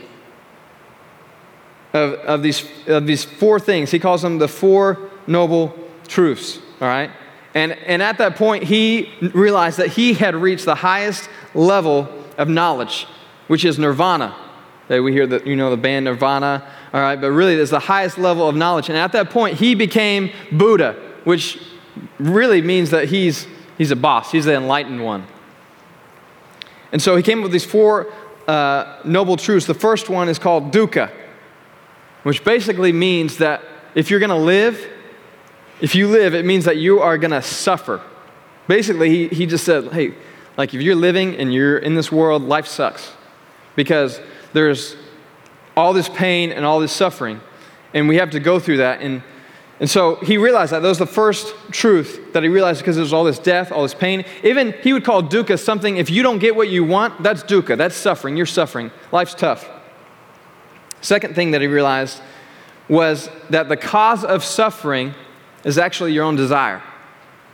of, 1.93 2.15
of, 2.15 2.43
these, 2.43 2.67
of 2.87 3.07
these 3.07 3.27
four 3.27 3.61
things. 3.61 3.91
He 3.91 3.99
calls 3.99 4.23
them 4.23 4.39
the 4.39 4.49
four 4.49 5.11
noble 5.27 5.79
truths, 6.09 6.59
all 6.81 6.89
right? 6.89 7.11
And, 7.53 7.73
and 7.73 8.03
at 8.03 8.17
that 8.19 8.37
point, 8.37 8.65
he 8.65 9.11
realized 9.35 9.77
that 9.81 9.89
he 9.89 10.15
had 10.15 10.35
reached 10.35 10.65
the 10.65 10.77
highest 10.77 11.29
level 11.53 12.09
of 12.39 12.49
knowledge, 12.49 13.07
which 13.49 13.67
is 13.67 13.79
nirvana. 13.79 14.35
We 14.88 15.12
hear 15.12 15.27
that, 15.27 15.47
you 15.47 15.57
know, 15.57 15.71
the 15.71 15.77
band 15.77 16.05
Nirvana, 16.05 16.66
all 16.92 17.01
right, 17.01 17.18
but 17.18 17.31
really 17.31 17.55
it's 17.55 17.71
the 17.71 17.79
highest 17.79 18.18
level 18.18 18.49
of 18.49 18.55
knowledge. 18.55 18.88
And 18.88 18.99
at 18.99 19.12
that 19.12 19.31
point, 19.31 19.57
he 19.57 19.75
became 19.75 20.31
Buddha, 20.51 20.97
which 21.25 21.59
really 22.18 22.61
means 22.61 22.90
that 22.90 23.09
he's, 23.09 23.47
he's 23.79 23.90
a 23.90 23.97
boss, 23.97 24.33
he's 24.33 24.45
the 24.45 24.55
enlightened 24.55 25.03
one. 25.03 25.27
And 26.90 27.01
so 27.01 27.16
he 27.16 27.23
came 27.23 27.38
up 27.38 27.45
with 27.45 27.53
these 27.53 27.64
four 27.64 28.12
uh, 28.47 29.01
noble 29.05 29.37
truths. 29.37 29.66
The 29.66 29.75
first 29.75 30.11
one 30.11 30.29
is 30.29 30.38
called 30.38 30.73
dukkha, 30.73 31.11
which 32.23 32.45
basically 32.45 32.92
means 32.92 33.38
that 33.38 33.62
if 33.95 34.11
you're 34.11 34.21
going 34.21 34.31
to 34.31 34.37
live, 34.37 34.87
if 35.81 35.95
you 35.95 36.09
live, 36.09 36.35
it 36.35 36.45
means 36.45 36.66
that 36.66 36.77
you 36.77 37.01
are 37.01 37.16
going 37.16 37.31
to 37.31 37.42
suffer. 37.42 38.03
Basically, 38.68 39.09
he, 39.09 39.29
he 39.29 39.47
just 39.47 39.64
said, 39.64 39.92
hey, 39.92 40.14
like 40.57 40.75
if 40.75 40.83
you're 40.83 40.97
living 40.97 41.35
and 41.37 41.53
you're 41.53 41.79
in 41.79 41.95
this 41.95 42.12
world, 42.12 42.42
life 42.42 42.66
sucks 42.66 43.12
because 43.75 44.21
there's 44.53 44.97
all 45.77 45.93
this 45.93 46.09
pain 46.09 46.51
and 46.53 46.65
all 46.65 46.81
this 46.81 46.93
suffering, 46.93 47.41
and 47.95 48.09
we 48.09 48.17
have 48.17 48.31
to 48.31 48.41
go 48.41 48.59
through 48.59 48.79
that. 48.79 49.01
And, 49.01 49.23
and 49.81 49.88
so 49.88 50.17
he 50.17 50.37
realized 50.37 50.73
that. 50.73 50.81
That 50.81 50.88
was 50.88 50.99
the 50.99 51.07
first 51.07 51.55
truth 51.71 52.33
that 52.33 52.43
he 52.43 52.49
realized 52.49 52.81
because 52.81 52.97
there's 52.97 53.12
all 53.12 53.25
this 53.25 53.38
death, 53.38 53.73
all 53.73 53.83
this 53.83 53.95
pain. 53.95 54.25
Even 54.43 54.73
he 54.83 54.93
would 54.93 55.05
call 55.05 55.23
dukkha 55.23 55.59
something, 55.59 55.97
if 55.97 56.11
you 56.11 56.23
don't 56.23 56.38
get 56.38 56.55
what 56.55 56.69
you 56.69 56.85
want, 56.85 57.23
that's 57.23 57.43
dukkha, 57.43 57.77
that's 57.77 57.97
suffering. 57.97 58.37
You're 58.37 58.47
suffering. 58.47 58.91
Life's 59.11 59.35
tough. 59.35 59.69
Second 61.01 61.35
thing 61.35 61.51
that 61.51 61.61
he 61.61 61.67
realized 61.67 62.21
was 62.88 63.29
that 63.51 63.69
the 63.69 63.77
cause 63.77 64.25
of 64.25 64.45
suffering 64.45 65.15
is 65.65 65.79
actually 65.79 66.12
your 66.12 66.25
own 66.25 66.37
desire. 66.37 66.83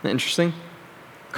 Interesting? 0.04 0.52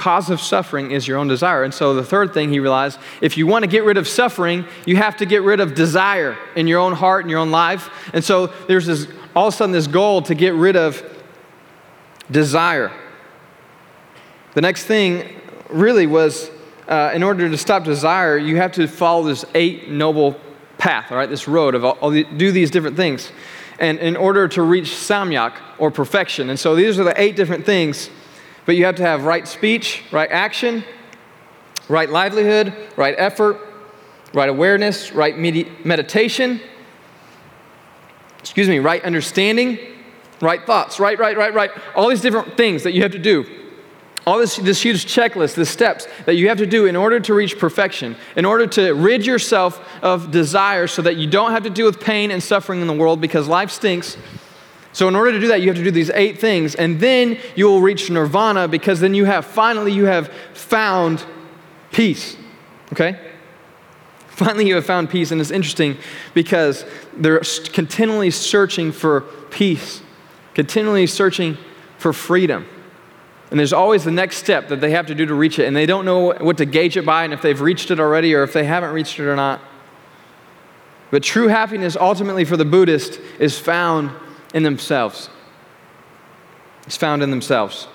Cause 0.01 0.31
of 0.31 0.41
suffering 0.41 0.89
is 0.89 1.07
your 1.07 1.19
own 1.19 1.27
desire. 1.27 1.63
And 1.63 1.71
so 1.71 1.93
the 1.93 2.03
third 2.03 2.33
thing 2.33 2.49
he 2.49 2.59
realized 2.59 2.97
if 3.21 3.37
you 3.37 3.45
want 3.45 3.61
to 3.61 3.67
get 3.67 3.83
rid 3.83 3.97
of 3.97 4.07
suffering, 4.07 4.65
you 4.87 4.95
have 4.95 5.15
to 5.17 5.27
get 5.27 5.43
rid 5.43 5.59
of 5.59 5.75
desire 5.75 6.35
in 6.55 6.65
your 6.65 6.79
own 6.79 6.93
heart 6.93 7.23
and 7.23 7.29
your 7.29 7.37
own 7.37 7.51
life. 7.51 7.87
And 8.11 8.23
so 8.23 8.47
there's 8.47 8.87
this 8.87 9.07
all 9.35 9.49
of 9.49 9.53
a 9.53 9.57
sudden 9.57 9.71
this 9.71 9.85
goal 9.85 10.23
to 10.23 10.33
get 10.33 10.55
rid 10.55 10.75
of 10.75 11.03
desire. 12.31 12.91
The 14.55 14.61
next 14.61 14.85
thing 14.85 15.39
really 15.69 16.07
was 16.07 16.49
uh, 16.87 17.11
in 17.13 17.21
order 17.21 17.47
to 17.47 17.55
stop 17.55 17.83
desire, 17.83 18.39
you 18.39 18.57
have 18.57 18.71
to 18.71 18.87
follow 18.87 19.21
this 19.21 19.45
eight 19.53 19.87
noble 19.87 20.35
path, 20.79 21.11
all 21.11 21.17
right, 21.19 21.29
this 21.29 21.47
road 21.47 21.75
of 21.75 21.85
all, 21.85 21.91
all 22.01 22.09
the, 22.09 22.23
do 22.23 22.51
these 22.51 22.71
different 22.71 22.97
things 22.97 23.31
and 23.77 23.99
in 23.99 24.15
order 24.15 24.47
to 24.47 24.63
reach 24.63 24.89
samyak 24.89 25.53
or 25.77 25.91
perfection. 25.91 26.49
And 26.49 26.59
so 26.59 26.75
these 26.75 26.99
are 26.99 27.03
the 27.03 27.19
eight 27.21 27.35
different 27.35 27.65
things, 27.65 28.09
but 28.65 28.75
you 28.75 28.85
have 28.85 28.95
to 28.95 29.03
have 29.03 29.25
right 29.25 29.47
speech, 29.47 30.03
right 30.11 30.29
action, 30.31 30.83
right 31.89 32.09
livelihood, 32.09 32.73
right 32.95 33.15
effort, 33.17 33.59
right 34.33 34.49
awareness, 34.49 35.11
right 35.11 35.37
med- 35.37 35.85
meditation, 35.85 36.61
excuse 38.39 38.67
me, 38.67 38.79
right 38.79 39.03
understanding, 39.03 39.77
right 40.41 40.65
thoughts, 40.65 40.99
right, 40.99 41.19
right, 41.19 41.37
right, 41.37 41.53
right. 41.53 41.71
All 41.95 42.07
these 42.07 42.21
different 42.21 42.57
things 42.57 42.83
that 42.83 42.93
you 42.93 43.01
have 43.01 43.11
to 43.11 43.19
do 43.19 43.45
all 44.25 44.37
this, 44.37 44.57
this 44.57 44.81
huge 44.81 45.05
checklist, 45.05 45.55
the 45.55 45.65
steps 45.65 46.07
that 46.25 46.35
you 46.35 46.47
have 46.49 46.59
to 46.59 46.67
do 46.67 46.85
in 46.85 46.95
order 46.95 47.19
to 47.19 47.33
reach 47.33 47.57
perfection, 47.57 48.15
in 48.35 48.45
order 48.45 48.67
to 48.67 48.91
rid 48.93 49.25
yourself 49.25 49.81
of 50.03 50.29
desire 50.29 50.85
so 50.85 51.01
that 51.01 51.15
you 51.17 51.27
don't 51.27 51.51
have 51.51 51.63
to 51.63 51.69
deal 51.69 51.87
with 51.87 51.99
pain 51.99 52.29
and 52.29 52.41
suffering 52.41 52.81
in 52.81 52.87
the 52.87 52.93
world 52.93 53.19
because 53.19 53.47
life 53.47 53.71
stinks. 53.71 54.17
So, 54.93 55.07
in 55.07 55.15
order 55.15 55.31
to 55.31 55.39
do 55.39 55.47
that, 55.47 55.61
you 55.61 55.67
have 55.67 55.77
to 55.77 55.83
do 55.83 55.91
these 55.91 56.09
eight 56.09 56.39
things, 56.39 56.75
and 56.75 56.99
then 56.99 57.37
you 57.55 57.65
will 57.65 57.81
reach 57.81 58.09
nirvana 58.09 58.67
because 58.67 58.99
then 58.99 59.13
you 59.13 59.25
have 59.25 59.45
finally 59.45 59.93
you 59.93 60.05
have 60.05 60.27
found 60.53 61.23
peace. 61.91 62.35
Okay? 62.91 63.17
Finally, 64.27 64.67
you 64.67 64.75
have 64.75 64.85
found 64.85 65.09
peace. 65.09 65.31
And 65.31 65.39
it's 65.39 65.51
interesting 65.51 65.97
because 66.33 66.85
they're 67.15 67.41
continually 67.71 68.31
searching 68.31 68.91
for 68.91 69.21
peace, 69.51 70.01
continually 70.53 71.07
searching 71.07 71.57
for 71.97 72.11
freedom. 72.11 72.65
And 73.51 73.59
there's 73.59 73.73
always 73.73 74.03
the 74.05 74.11
next 74.11 74.37
step 74.37 74.69
that 74.69 74.79
they 74.81 74.91
have 74.91 75.07
to 75.07 75.15
do 75.15 75.25
to 75.25 75.35
reach 75.35 75.59
it. 75.59 75.67
And 75.67 75.75
they 75.75 75.85
don't 75.85 76.05
know 76.05 76.33
what 76.33 76.57
to 76.57 76.65
gauge 76.65 76.97
it 76.97 77.05
by 77.05 77.25
and 77.25 77.33
if 77.33 77.41
they've 77.41 77.59
reached 77.59 77.91
it 77.91 77.99
already 77.99 78.33
or 78.33 78.43
if 78.43 78.53
they 78.53 78.63
haven't 78.63 78.93
reached 78.93 79.19
it 79.19 79.27
or 79.27 79.35
not. 79.35 79.61
But 81.11 81.21
true 81.23 81.49
happiness, 81.49 81.97
ultimately, 81.99 82.45
for 82.45 82.55
the 82.55 82.65
Buddhist, 82.65 83.19
is 83.37 83.59
found 83.59 84.11
in 84.53 84.63
themselves. 84.63 85.29
It's 86.85 86.97
found 86.97 87.23
in 87.23 87.29
themselves. 87.29 87.87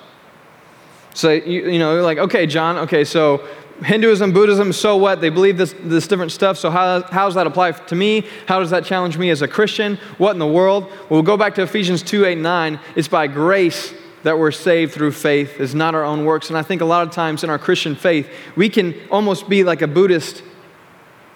So, 1.13 1.31
you, 1.31 1.69
you 1.69 1.79
know, 1.79 2.01
like, 2.01 2.17
okay, 2.17 2.45
John, 2.45 2.77
okay, 2.77 3.03
so 3.03 3.45
Hinduism, 3.83 4.33
Buddhism, 4.33 4.73
so 4.73 4.97
what? 4.97 5.21
They 5.21 5.29
believe 5.29 5.57
this, 5.57 5.73
this 5.79 6.07
different 6.07 6.31
stuff. 6.31 6.57
So, 6.57 6.69
how, 6.69 7.03
how 7.03 7.25
does 7.25 7.35
that 7.35 7.45
apply 7.45 7.71
to 7.71 7.95
me? 7.95 8.25
How 8.47 8.59
does 8.59 8.71
that 8.71 8.85
challenge 8.85 9.17
me 9.17 9.29
as 9.29 9.41
a 9.41 9.47
Christian? 9.47 9.97
What 10.17 10.31
in 10.31 10.39
the 10.39 10.47
world? 10.47 10.85
Well, 10.85 11.07
we'll 11.09 11.23
go 11.23 11.37
back 11.37 11.55
to 11.55 11.63
Ephesians 11.63 12.01
2 12.01 12.25
8 12.25 12.37
9. 12.37 12.79
It's 12.95 13.07
by 13.07 13.27
grace 13.27 13.93
that 14.23 14.37
we're 14.37 14.51
saved 14.51 14.93
through 14.93 15.11
faith, 15.11 15.59
it's 15.59 15.73
not 15.73 15.95
our 15.95 16.03
own 16.03 16.25
works. 16.25 16.49
And 16.49 16.57
I 16.57 16.63
think 16.63 16.81
a 16.81 16.85
lot 16.85 17.07
of 17.07 17.13
times 17.13 17.43
in 17.43 17.49
our 17.49 17.59
Christian 17.59 17.95
faith, 17.95 18.29
we 18.55 18.67
can 18.67 18.95
almost 19.09 19.47
be 19.47 19.63
like 19.63 19.81
a 19.81 19.87
Buddhist 19.87 20.43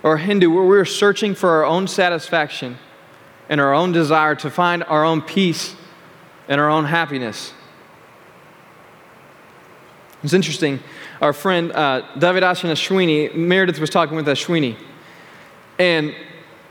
or 0.04 0.16
a 0.16 0.20
Hindu 0.20 0.52
where 0.52 0.66
we're 0.66 0.84
searching 0.84 1.36
for 1.36 1.52
our 1.52 1.64
own 1.64 1.88
satisfaction 1.88 2.78
and 3.52 3.62
our 3.62 3.74
own 3.74 3.92
desire 3.92 4.34
to 4.34 4.50
find 4.50 4.84
our 4.86 5.04
own 5.04 5.22
peace 5.22 5.76
and 6.48 6.60
our 6.60 6.70
own 6.70 6.86
happiness. 6.86 7.54
It's 10.24 10.34
interesting 10.34 10.80
our 11.22 11.34
friend 11.34 11.72
uh, 11.72 12.02
Davidas 12.16 12.64
and 12.64 12.74
Ashwini, 12.74 13.36
Meredith 13.36 13.80
was 13.80 13.92
talking 13.92 14.16
with 14.16 14.26
Ashwini. 14.26 14.76
And, 15.78 16.16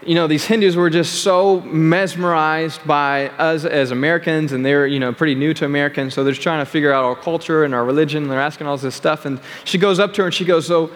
you 0.03 0.17
know, 0.17 0.27
these 0.27 0.45
Hindus 0.45 0.75
were 0.75 0.91
just 0.91 1.23
so 1.23 1.61
mesmerized 1.61 2.85
by 2.85 3.29
us 3.29 3.65
as 3.65 3.93
Americans, 3.93 4.51
and 4.51 4.67
they're, 4.67 4.89
you 4.89 4.99
know, 4.99 5.13
pretty 5.13 5.37
new 5.37 5.55
to 5.55 5.65
Americans, 5.65 6.15
so 6.15 6.25
they're 6.25 6.35
trying 6.35 6.65
to 6.65 6.71
figure 6.71 6.93
out 6.93 7.05
our 7.05 7.15
culture 7.15 7.63
and 7.63 7.75
our 7.75 7.85
religion, 7.85 8.25
and 8.25 8.33
they're 8.33 8.41
asking 8.41 8.67
all 8.67 8.77
this 8.77 8.97
stuff. 8.97 9.25
And 9.25 9.41
she 9.65 9.79
goes 9.79 10.01
up 10.01 10.13
to 10.15 10.23
her 10.23 10.27
and 10.27 10.35
she 10.35 10.45
goes, 10.45 10.67
So, 10.67 10.91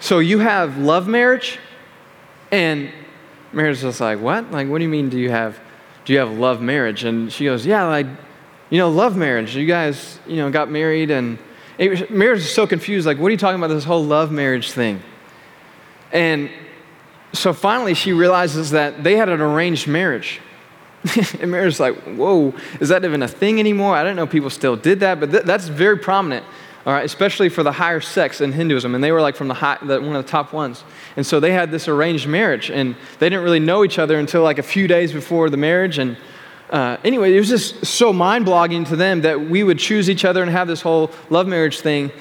so 0.00 0.18
you 0.18 0.40
have 0.40 0.76
love 0.78 1.06
marriage? 1.06 1.60
And 2.50 2.90
Meredith's 3.52 3.82
just 3.82 4.00
like, 4.00 4.20
What? 4.20 4.50
Like, 4.50 4.68
what 4.68 4.78
do 4.78 4.84
you 4.84 4.90
mean, 4.90 5.08
do 5.08 5.18
you 5.18 5.30
have, 5.30 5.58
do 6.04 6.12
you 6.12 6.18
have 6.18 6.32
love 6.32 6.60
marriage? 6.60 7.04
And 7.04 7.32
she 7.32 7.44
goes, 7.44 7.66
Yeah, 7.66 7.84
like, 7.84 8.06
you 8.70 8.78
know, 8.78 8.90
love 8.90 9.16
marriage. 9.16 9.54
You 9.56 9.66
guys, 9.66 10.18
you 10.26 10.36
know, 10.36 10.50
got 10.50 10.70
married 10.70 11.10
and 11.10 11.38
marriage 11.78 12.40
is 12.40 12.52
so 12.52 12.66
confused. 12.66 13.06
Like, 13.06 13.18
what 13.18 13.28
are 13.28 13.30
you 13.30 13.36
talking 13.36 13.62
about 13.62 13.72
this 13.72 13.84
whole 13.84 14.04
love 14.04 14.32
marriage 14.32 14.72
thing? 14.72 15.02
And 16.12 16.50
so 17.32 17.52
finally, 17.52 17.94
she 17.94 18.12
realizes 18.12 18.70
that 18.70 19.04
they 19.04 19.16
had 19.16 19.28
an 19.28 19.40
arranged 19.40 19.86
marriage. 19.86 20.40
and 21.40 21.50
Mary's 21.50 21.78
like, 21.78 21.94
whoa, 22.04 22.54
is 22.80 22.88
that 22.88 23.04
even 23.04 23.22
a 23.22 23.28
thing 23.28 23.60
anymore? 23.60 23.94
I 23.94 24.02
didn't 24.02 24.16
know 24.16 24.26
people 24.26 24.50
still 24.50 24.76
did 24.76 25.00
that, 25.00 25.20
but 25.20 25.30
th- 25.30 25.44
that's 25.44 25.68
very 25.68 25.98
prominent, 25.98 26.44
all 26.86 26.92
right, 26.92 27.04
especially 27.04 27.48
for 27.48 27.64
the 27.64 27.72
higher 27.72 28.00
sex 28.00 28.40
in 28.40 28.52
Hinduism. 28.52 28.94
And 28.94 29.02
they 29.02 29.10
were 29.10 29.20
like 29.20 29.34
from 29.34 29.48
the, 29.48 29.54
high, 29.54 29.76
the 29.82 30.00
one 30.00 30.14
of 30.14 30.24
the 30.24 30.30
top 30.30 30.52
ones. 30.52 30.84
And 31.16 31.26
so 31.26 31.40
they 31.40 31.50
had 31.50 31.72
this 31.72 31.88
arranged 31.88 32.28
marriage, 32.28 32.70
and 32.70 32.94
they 33.18 33.28
didn't 33.28 33.42
really 33.42 33.58
know 33.58 33.84
each 33.84 33.98
other 33.98 34.16
until 34.20 34.42
like 34.42 34.58
a 34.58 34.62
few 34.62 34.86
days 34.86 35.12
before 35.12 35.50
the 35.50 35.56
marriage. 35.56 35.98
And 35.98 36.16
uh, 36.70 36.96
anyway, 37.02 37.34
it 37.34 37.40
was 37.40 37.48
just 37.48 37.84
so 37.84 38.12
mind 38.12 38.46
blogging 38.46 38.86
to 38.88 38.96
them 38.96 39.22
that 39.22 39.40
we 39.40 39.64
would 39.64 39.80
choose 39.80 40.08
each 40.08 40.24
other 40.24 40.42
and 40.42 40.50
have 40.50 40.68
this 40.68 40.80
whole 40.80 41.10
love 41.28 41.48
marriage 41.48 41.80
thing. 41.80 42.12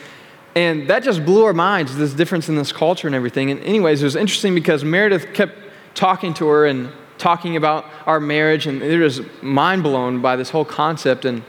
And 0.56 0.89
that 0.89 1.04
just 1.04 1.23
blew 1.25 1.45
our 1.45 1.54
minds, 1.54 1.95
this 1.95 2.13
difference 2.13 2.49
in 2.49 2.56
this 2.56 2.71
culture 2.71 3.08
and 3.08 3.15
everything. 3.15 3.51
And, 3.51 3.62
anyways, 3.62 4.01
it 4.01 4.06
was 4.06 4.15
interesting 4.15 4.56
because 4.56 4.84
Meredith 4.84 5.32
kept 5.34 5.54
talking 5.93 6.34
to 6.36 6.47
her 6.47 6.65
and 6.65 6.91
talking 7.19 7.56
about 7.56 7.86
our 8.08 8.19
marriage, 8.19 8.65
and 8.65 8.82
they 8.82 8.97
were 8.97 9.08
just 9.08 9.43
mind 9.43 9.84
blown 9.84 10.21
by 10.21 10.36
this 10.36 10.49
whole 10.49 10.65
concept. 10.65 11.23
And 11.23 11.43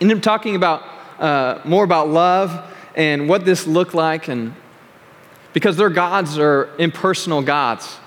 ended 0.00 0.18
up 0.18 0.22
talking 0.22 0.54
about 0.54 0.84
uh, 1.22 1.60
more 1.64 1.84
about 1.84 2.08
love 2.08 2.74
and 2.96 3.28
what 3.28 3.44
this 3.44 3.66
looked 3.66 3.94
like. 3.94 4.28
And 4.28 4.54
because 5.52 5.76
their 5.76 5.88
gods 5.88 6.38
are 6.38 6.68
impersonal 6.78 7.42
gods, 7.42 7.98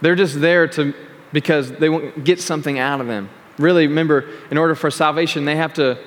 they're 0.00 0.16
just 0.16 0.40
there 0.40 0.66
to 0.68 0.94
because 1.32 1.70
they 1.72 1.88
won't 1.88 2.24
get 2.24 2.40
something 2.40 2.78
out 2.78 3.00
of 3.00 3.06
them. 3.06 3.28
Really, 3.58 3.86
remember, 3.86 4.28
in 4.50 4.58
order 4.58 4.74
for 4.74 4.90
salvation, 4.90 5.44
they 5.44 5.56
have 5.56 5.74
to 5.74 5.98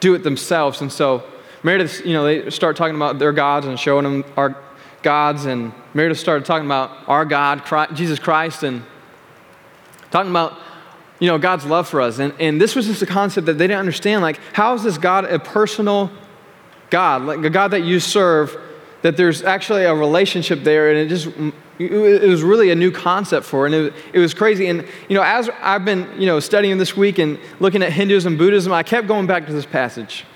do 0.00 0.14
it 0.14 0.22
themselves. 0.24 0.80
And 0.80 0.90
so, 0.90 1.22
Meredith, 1.62 2.04
you 2.04 2.14
know, 2.14 2.24
they 2.24 2.50
start 2.50 2.76
talking 2.76 2.96
about 2.96 3.18
their 3.18 3.32
gods 3.32 3.66
and 3.66 3.78
showing 3.78 4.04
them 4.04 4.24
our 4.36 4.56
gods. 5.02 5.44
And 5.44 5.72
Meredith 5.92 6.18
started 6.18 6.44
talking 6.44 6.66
about 6.66 6.90
our 7.06 7.24
God, 7.24 7.64
Christ, 7.64 7.94
Jesus 7.94 8.18
Christ, 8.18 8.62
and 8.62 8.82
talking 10.10 10.30
about, 10.30 10.58
you 11.24 11.30
know, 11.30 11.38
God's 11.38 11.64
love 11.64 11.88
for 11.88 12.02
us. 12.02 12.18
And, 12.18 12.34
and 12.38 12.60
this 12.60 12.76
was 12.76 12.84
just 12.84 13.00
a 13.00 13.06
concept 13.06 13.46
that 13.46 13.54
they 13.54 13.66
didn't 13.66 13.80
understand. 13.80 14.20
Like, 14.20 14.38
how 14.52 14.74
is 14.74 14.82
this 14.82 14.98
God 14.98 15.24
a 15.24 15.38
personal 15.38 16.10
God? 16.90 17.22
Like 17.22 17.42
a 17.42 17.48
God 17.48 17.68
that 17.68 17.82
you 17.82 17.98
serve, 17.98 18.54
that 19.00 19.16
there's 19.16 19.42
actually 19.42 19.84
a 19.84 19.94
relationship 19.94 20.64
there, 20.64 20.90
and 20.90 20.98
it 20.98 21.08
just 21.08 21.28
it 21.78 22.28
was 22.28 22.42
really 22.42 22.68
a 22.70 22.74
new 22.74 22.92
concept 22.92 23.46
for 23.46 23.64
and 23.64 23.74
it, 23.74 23.94
it 24.12 24.18
was 24.18 24.34
crazy. 24.34 24.66
And, 24.66 24.86
you 25.08 25.16
know, 25.16 25.22
as 25.22 25.48
I've 25.62 25.86
been, 25.86 26.20
you 26.20 26.26
know, 26.26 26.40
studying 26.40 26.76
this 26.76 26.94
week 26.94 27.18
and 27.18 27.38
looking 27.58 27.82
at 27.82 27.90
Hinduism, 27.90 28.36
Buddhism, 28.36 28.70
I 28.74 28.82
kept 28.82 29.08
going 29.08 29.26
back 29.26 29.46
to 29.46 29.52
this 29.54 29.64
passage. 29.64 30.26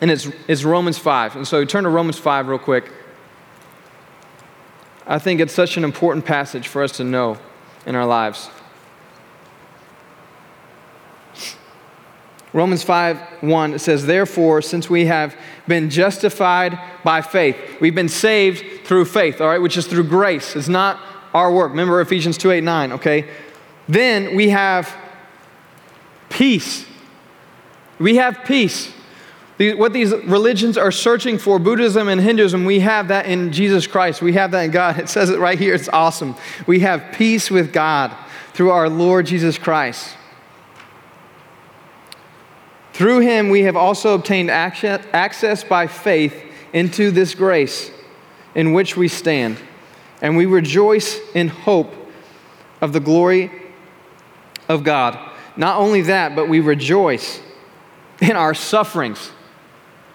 And 0.00 0.10
it's, 0.10 0.28
it's 0.48 0.64
Romans 0.64 0.98
5. 0.98 1.36
And 1.36 1.46
so 1.46 1.64
turn 1.64 1.84
to 1.84 1.88
Romans 1.88 2.18
5 2.18 2.48
real 2.48 2.58
quick. 2.58 2.90
I 5.06 5.20
think 5.20 5.40
it's 5.40 5.54
such 5.54 5.76
an 5.76 5.84
important 5.84 6.26
passage 6.26 6.66
for 6.66 6.82
us 6.82 6.96
to 6.96 7.04
know 7.04 7.38
in 7.86 7.94
our 7.94 8.06
lives. 8.06 8.50
Romans 12.52 12.82
5 12.82 13.18
1, 13.42 13.74
it 13.74 13.78
says, 13.78 14.04
Therefore, 14.04 14.60
since 14.60 14.90
we 14.90 15.06
have 15.06 15.34
been 15.66 15.88
justified 15.88 16.78
by 17.02 17.22
faith, 17.22 17.56
we've 17.80 17.94
been 17.94 18.08
saved 18.08 18.86
through 18.86 19.06
faith, 19.06 19.40
all 19.40 19.48
right, 19.48 19.60
which 19.60 19.76
is 19.76 19.86
through 19.86 20.04
grace. 20.04 20.54
It's 20.54 20.68
not 20.68 21.00
our 21.32 21.50
work. 21.50 21.70
Remember 21.70 22.00
Ephesians 22.00 22.36
2 22.36 22.50
8 22.50 22.64
9, 22.64 22.92
okay? 22.92 23.28
Then 23.88 24.36
we 24.36 24.50
have 24.50 24.94
peace. 26.28 26.86
We 27.98 28.16
have 28.16 28.44
peace. 28.44 28.92
What 29.58 29.92
these 29.92 30.12
religions 30.12 30.76
are 30.76 30.90
searching 30.90 31.38
for, 31.38 31.58
Buddhism 31.58 32.08
and 32.08 32.20
Hinduism, 32.20 32.64
we 32.64 32.80
have 32.80 33.08
that 33.08 33.26
in 33.26 33.52
Jesus 33.52 33.86
Christ. 33.86 34.20
We 34.20 34.32
have 34.32 34.50
that 34.50 34.62
in 34.62 34.70
God. 34.72 34.98
It 35.02 35.08
says 35.08 35.30
it 35.30 35.38
right 35.38 35.58
here. 35.58 35.72
It's 35.72 35.88
awesome. 35.88 36.34
We 36.66 36.80
have 36.80 37.12
peace 37.12 37.50
with 37.50 37.72
God 37.72 38.14
through 38.54 38.70
our 38.70 38.88
Lord 38.88 39.26
Jesus 39.26 39.58
Christ. 39.58 40.16
Through 42.92 43.20
him, 43.20 43.48
we 43.48 43.62
have 43.62 43.76
also 43.76 44.14
obtained 44.14 44.50
access 44.50 45.64
by 45.64 45.86
faith 45.86 46.44
into 46.72 47.10
this 47.10 47.34
grace 47.34 47.90
in 48.54 48.72
which 48.72 48.96
we 48.96 49.08
stand, 49.08 49.58
and 50.20 50.36
we 50.36 50.46
rejoice 50.46 51.18
in 51.34 51.48
hope 51.48 51.92
of 52.80 52.92
the 52.92 53.00
glory 53.00 53.50
of 54.68 54.84
God. 54.84 55.18
Not 55.56 55.78
only 55.78 56.02
that, 56.02 56.36
but 56.36 56.48
we 56.48 56.60
rejoice 56.60 57.40
in 58.20 58.36
our 58.36 58.54
sufferings 58.54 59.30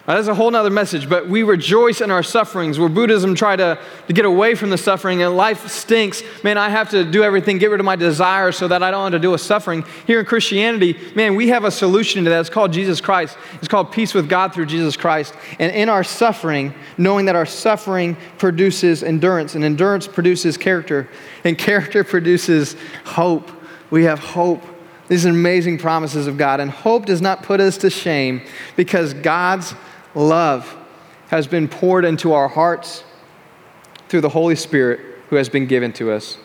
now, 0.08 0.14
that's 0.14 0.26
a 0.26 0.34
whole 0.34 0.56
other 0.56 0.70
message, 0.70 1.06
but 1.06 1.28
we 1.28 1.42
rejoice 1.42 2.00
in 2.00 2.10
our 2.10 2.22
sufferings. 2.22 2.78
Where 2.78 2.88
Buddhism 2.88 3.34
tried 3.34 3.56
to, 3.56 3.78
to 4.06 4.12
get 4.14 4.24
away 4.24 4.54
from 4.54 4.70
the 4.70 4.78
suffering 4.78 5.22
and 5.22 5.36
life 5.36 5.68
stinks, 5.68 6.22
man, 6.42 6.56
I 6.56 6.70
have 6.70 6.88
to 6.92 7.04
do 7.04 7.22
everything, 7.22 7.58
get 7.58 7.70
rid 7.70 7.78
of 7.78 7.84
my 7.84 7.94
desires 7.94 8.56
so 8.56 8.68
that 8.68 8.82
I 8.82 8.90
don't 8.90 9.02
have 9.02 9.12
to 9.12 9.18
deal 9.18 9.32
with 9.32 9.42
suffering. 9.42 9.84
Here 10.06 10.18
in 10.18 10.24
Christianity, 10.24 10.96
man, 11.14 11.34
we 11.34 11.48
have 11.48 11.64
a 11.64 11.70
solution 11.70 12.24
to 12.24 12.30
that. 12.30 12.40
It's 12.40 12.48
called 12.48 12.72
Jesus 12.72 13.02
Christ. 13.02 13.36
It's 13.56 13.68
called 13.68 13.92
peace 13.92 14.14
with 14.14 14.30
God 14.30 14.54
through 14.54 14.64
Jesus 14.64 14.96
Christ. 14.96 15.34
And 15.58 15.76
in 15.76 15.90
our 15.90 16.02
suffering, 16.02 16.72
knowing 16.96 17.26
that 17.26 17.36
our 17.36 17.44
suffering 17.44 18.16
produces 18.38 19.02
endurance, 19.02 19.56
and 19.56 19.62
endurance 19.62 20.08
produces 20.08 20.56
character, 20.56 21.06
and 21.44 21.58
character 21.58 22.02
produces 22.02 22.76
hope. 23.04 23.50
We 23.90 24.04
have 24.04 24.20
hope. 24.20 24.64
These 25.08 25.26
amazing 25.26 25.78
promises 25.78 26.26
of 26.26 26.38
God. 26.38 26.60
And 26.60 26.70
hope 26.70 27.04
does 27.04 27.20
not 27.20 27.42
put 27.42 27.60
us 27.60 27.76
to 27.78 27.90
shame 27.90 28.42
because 28.76 29.12
God's 29.12 29.74
love 30.14 30.76
has 31.28 31.46
been 31.46 31.68
poured 31.68 32.04
into 32.04 32.32
our 32.32 32.48
hearts 32.48 33.04
through 34.08 34.22
the 34.22 34.28
Holy 34.28 34.56
Spirit 34.56 35.00
who 35.28 35.36
has 35.36 35.48
been 35.48 35.66
given 35.66 35.92
to 35.94 36.10
us. 36.10 36.38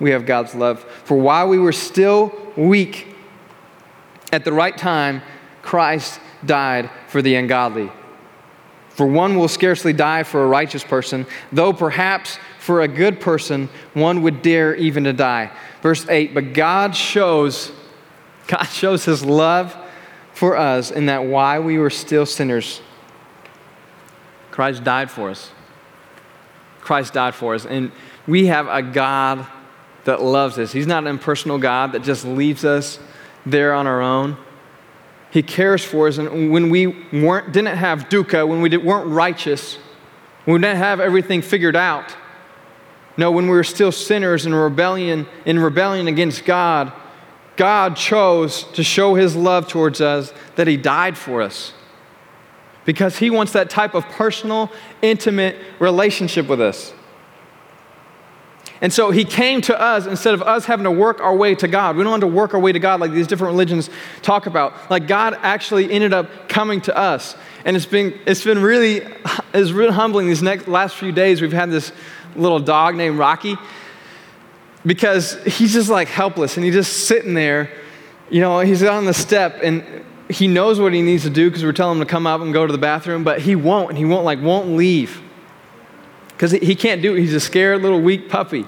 We 0.00 0.10
have 0.10 0.26
God's 0.26 0.54
love. 0.54 0.82
For 1.04 1.16
while 1.16 1.48
we 1.48 1.58
were 1.58 1.72
still 1.72 2.32
weak, 2.56 3.14
at 4.32 4.44
the 4.44 4.52
right 4.52 4.76
time, 4.76 5.22
Christ 5.62 6.18
died 6.44 6.90
for 7.08 7.22
the 7.22 7.36
ungodly. 7.36 7.90
For 8.90 9.06
one 9.06 9.36
will 9.36 9.48
scarcely 9.48 9.92
die 9.92 10.22
for 10.22 10.42
a 10.42 10.46
righteous 10.46 10.84
person, 10.84 11.26
though 11.52 11.72
perhaps 11.72 12.38
for 12.58 12.82
a 12.82 12.88
good 12.88 13.20
person 13.20 13.68
one 13.92 14.22
would 14.22 14.42
dare 14.42 14.74
even 14.74 15.04
to 15.04 15.12
die. 15.12 15.50
Verse 15.82 16.08
8, 16.08 16.34
but 16.34 16.52
God 16.52 16.96
shows 16.96 17.72
God 18.46 18.64
shows 18.64 19.04
his 19.04 19.24
love 19.24 19.74
for 20.34 20.56
us 20.56 20.90
in 20.90 21.06
that 21.06 21.24
while 21.24 21.62
we 21.62 21.78
were 21.78 21.90
still 21.90 22.26
sinners, 22.26 22.82
Christ 24.50 24.84
died 24.84 25.10
for 25.10 25.30
us. 25.30 25.50
Christ 26.80 27.14
died 27.14 27.34
for 27.34 27.54
us. 27.54 27.64
And 27.64 27.92
we 28.26 28.46
have 28.46 28.68
a 28.68 28.82
God 28.82 29.46
that 30.04 30.20
loves 30.20 30.58
us. 30.58 30.72
He's 30.72 30.86
not 30.86 31.04
an 31.04 31.08
impersonal 31.08 31.58
God 31.58 31.92
that 31.92 32.02
just 32.02 32.24
leaves 32.24 32.64
us 32.64 32.98
there 33.46 33.72
on 33.72 33.86
our 33.86 34.02
own. 34.02 34.36
He 35.30 35.42
cares 35.42 35.84
for 35.84 36.08
us. 36.08 36.18
And 36.18 36.52
when 36.52 36.68
we 36.68 36.86
weren't, 36.86 37.52
didn't 37.52 37.76
have 37.76 38.08
dukkha, 38.08 38.46
when 38.46 38.60
we 38.60 38.68
did, 38.68 38.84
weren't 38.84 39.08
righteous, 39.08 39.76
when 40.44 40.60
we 40.60 40.66
didn't 40.66 40.78
have 40.78 41.00
everything 41.00 41.42
figured 41.42 41.76
out, 41.76 42.14
no, 43.16 43.30
when 43.30 43.44
we 43.46 43.52
were 43.56 43.64
still 43.64 43.92
sinners 43.92 44.44
in 44.44 44.54
rebellion, 44.54 45.26
in 45.44 45.58
rebellion 45.58 46.08
against 46.08 46.44
God, 46.44 46.92
God 47.56 47.96
chose 47.96 48.64
to 48.72 48.82
show 48.82 49.14
his 49.14 49.36
love 49.36 49.68
towards 49.68 50.00
us 50.00 50.32
that 50.56 50.66
he 50.66 50.76
died 50.76 51.16
for 51.16 51.42
us. 51.42 51.72
Because 52.84 53.18
he 53.18 53.30
wants 53.30 53.52
that 53.52 53.70
type 53.70 53.94
of 53.94 54.04
personal, 54.06 54.70
intimate 55.00 55.56
relationship 55.78 56.48
with 56.48 56.60
us. 56.60 56.92
And 58.80 58.92
so 58.92 59.10
he 59.10 59.24
came 59.24 59.62
to 59.62 59.80
us 59.80 60.04
instead 60.04 60.34
of 60.34 60.42
us 60.42 60.66
having 60.66 60.84
to 60.84 60.90
work 60.90 61.20
our 61.20 61.34
way 61.34 61.54
to 61.54 61.68
God. 61.68 61.96
We 61.96 62.02
don't 62.04 62.12
have 62.12 62.20
to 62.20 62.26
work 62.26 62.52
our 62.52 62.60
way 62.60 62.72
to 62.72 62.78
God 62.78 63.00
like 63.00 63.12
these 63.12 63.26
different 63.26 63.52
religions 63.52 63.88
talk 64.20 64.44
about. 64.46 64.74
Like 64.90 65.06
God 65.06 65.38
actually 65.40 65.90
ended 65.90 66.12
up 66.12 66.48
coming 66.48 66.82
to 66.82 66.94
us. 66.94 67.34
And 67.64 67.76
it's 67.76 67.86
been, 67.86 68.18
it's 68.26 68.44
been 68.44 68.60
really, 68.60 69.00
it's 69.54 69.70
really 69.70 69.94
humbling 69.94 70.26
these 70.26 70.42
next, 70.42 70.68
last 70.68 70.96
few 70.96 71.12
days. 71.12 71.40
We've 71.40 71.52
had 71.52 71.70
this 71.70 71.92
little 72.36 72.58
dog 72.58 72.94
named 72.94 73.18
Rocky 73.18 73.56
because 74.86 75.42
he's 75.44 75.72
just 75.72 75.88
like 75.88 76.08
helpless 76.08 76.56
and 76.56 76.64
he's 76.64 76.74
just 76.74 77.06
sitting 77.06 77.34
there. 77.34 77.70
You 78.30 78.40
know, 78.40 78.60
he's 78.60 78.82
on 78.82 79.04
the 79.04 79.14
step 79.14 79.60
and 79.62 79.84
he 80.28 80.48
knows 80.48 80.80
what 80.80 80.92
he 80.92 81.02
needs 81.02 81.22
to 81.24 81.30
do 81.30 81.48
because 81.48 81.64
we're 81.64 81.72
telling 81.72 81.98
him 81.98 82.06
to 82.06 82.10
come 82.10 82.26
up 82.26 82.40
and 82.40 82.52
go 82.52 82.66
to 82.66 82.72
the 82.72 82.78
bathroom, 82.78 83.24
but 83.24 83.40
he 83.40 83.54
won't 83.56 83.90
and 83.90 83.98
he 83.98 84.04
won't 84.04 84.24
like 84.24 84.40
won't 84.40 84.70
leave 84.70 85.20
because 86.28 86.52
he 86.52 86.74
can't 86.74 87.02
do 87.02 87.14
it. 87.14 87.20
He's 87.20 87.34
a 87.34 87.40
scared 87.40 87.82
little 87.82 88.00
weak 88.00 88.28
puppy. 88.28 88.66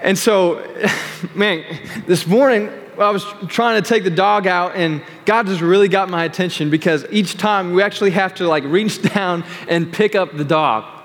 And 0.00 0.18
so, 0.18 0.64
man, 1.34 1.64
this 2.06 2.26
morning 2.26 2.70
I 2.98 3.10
was 3.10 3.24
trying 3.48 3.82
to 3.82 3.88
take 3.88 4.04
the 4.04 4.10
dog 4.10 4.46
out, 4.46 4.76
and 4.76 5.02
God 5.24 5.46
just 5.46 5.62
really 5.62 5.88
got 5.88 6.10
my 6.10 6.24
attention 6.24 6.68
because 6.68 7.06
each 7.10 7.38
time 7.38 7.72
we 7.72 7.82
actually 7.82 8.10
have 8.10 8.34
to 8.34 8.46
like 8.46 8.64
reach 8.64 9.00
down 9.14 9.44
and 9.68 9.92
pick 9.92 10.14
up 10.14 10.36
the 10.36 10.44
dog 10.44 10.99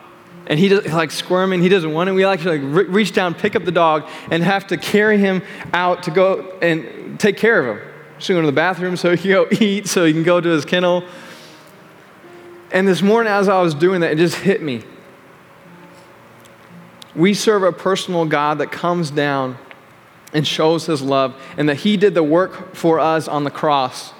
and 0.48 0.60
he 0.60 0.70
like 0.70 1.12
squirming 1.12 1.62
he 1.62 1.70
doesn't 1.70 1.92
want 1.92 2.10
it. 2.10 2.14
We 2.14 2.24
actually 2.24 2.60
like 2.60 2.88
reach 2.90 3.14
down 3.14 3.34
pick 3.34 3.56
up 3.56 3.66
the 3.66 3.72
dog 3.72 4.08
and 4.30 4.44
have 4.44 4.68
to 4.68 4.78
carry 4.78 5.18
him 5.18 5.42
out 5.74 6.04
to 6.04 6.12
go 6.12 6.58
and 6.62 7.20
take 7.20 7.38
care 7.38 7.60
of 7.60 7.78
him. 7.78 7.88
So 8.20 8.34
he 8.34 8.38
go 8.38 8.42
to 8.42 8.46
the 8.46 8.54
bathroom 8.54 8.96
so 8.96 9.16
he 9.16 9.18
can 9.18 9.32
go 9.32 9.48
eat 9.60 9.88
so 9.88 10.06
he 10.06 10.14
can 10.14 10.24
go 10.24 10.40
to 10.40 10.50
his 10.50 10.66
kennel. 10.66 11.04
And 12.72 12.88
this 12.88 13.02
morning 13.02 13.32
as 13.32 13.48
i 13.48 13.62
was 13.62 13.74
doing 13.74 14.02
that 14.02 14.12
it 14.12 14.18
just 14.18 14.38
hit 14.38 14.62
me. 14.62 14.84
We 17.16 17.34
serve 17.34 17.64
a 17.64 17.72
personal 17.72 18.26
god 18.26 18.60
that 18.60 18.72
comes 18.72 19.10
down 19.10 19.58
and 20.34 20.46
shows 20.46 20.86
his 20.86 21.02
love 21.02 21.42
and 21.58 21.70
that 21.70 21.78
he 21.78 21.98
did 21.98 22.14
the 22.14 22.24
work 22.24 22.76
for 22.76 23.00
us 23.00 23.28
on 23.28 23.46
the 23.46 23.52
cross 23.52 24.14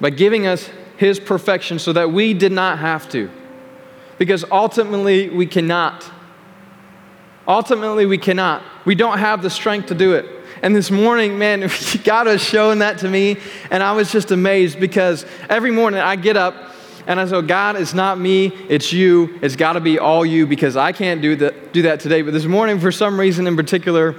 by 0.00 0.10
giving 0.10 0.46
us 0.46 0.68
his 0.96 1.20
perfection 1.20 1.78
so 1.78 1.92
that 1.92 2.10
we 2.12 2.34
did 2.34 2.52
not 2.52 2.78
have 2.78 3.08
to 3.08 3.30
because 4.24 4.42
ultimately 4.50 5.28
we 5.28 5.44
cannot. 5.44 6.10
Ultimately, 7.46 8.06
we 8.06 8.16
cannot. 8.16 8.62
We 8.86 8.94
don't 8.94 9.18
have 9.18 9.42
the 9.42 9.50
strength 9.50 9.88
to 9.88 9.94
do 9.94 10.14
it. 10.14 10.24
And 10.62 10.74
this 10.74 10.90
morning, 10.90 11.36
man, 11.36 11.60
God 12.04 12.26
has 12.26 12.42
shown 12.42 12.78
that 12.78 13.00
to 13.00 13.08
me, 13.08 13.36
and 13.70 13.82
I 13.82 13.92
was 13.92 14.10
just 14.10 14.30
amazed 14.30 14.80
because 14.80 15.26
every 15.50 15.70
morning 15.70 16.00
I 16.00 16.16
get 16.16 16.38
up 16.38 16.54
and 17.06 17.20
I 17.20 17.26
say, 17.26 17.36
oh, 17.36 17.42
God, 17.42 17.76
it's 17.76 17.92
not 17.92 18.18
me, 18.18 18.46
it's 18.70 18.94
you. 18.94 19.38
It's 19.42 19.56
got 19.56 19.74
to 19.74 19.80
be 19.80 19.98
all 19.98 20.24
you 20.24 20.46
because 20.46 20.74
I 20.74 20.92
can't 20.92 21.20
do 21.20 21.36
that, 21.36 21.74
do 21.74 21.82
that 21.82 22.00
today. 22.00 22.22
But 22.22 22.32
this 22.32 22.46
morning, 22.46 22.80
for 22.80 22.90
some 22.90 23.20
reason 23.20 23.46
in 23.46 23.56
particular, 23.56 24.14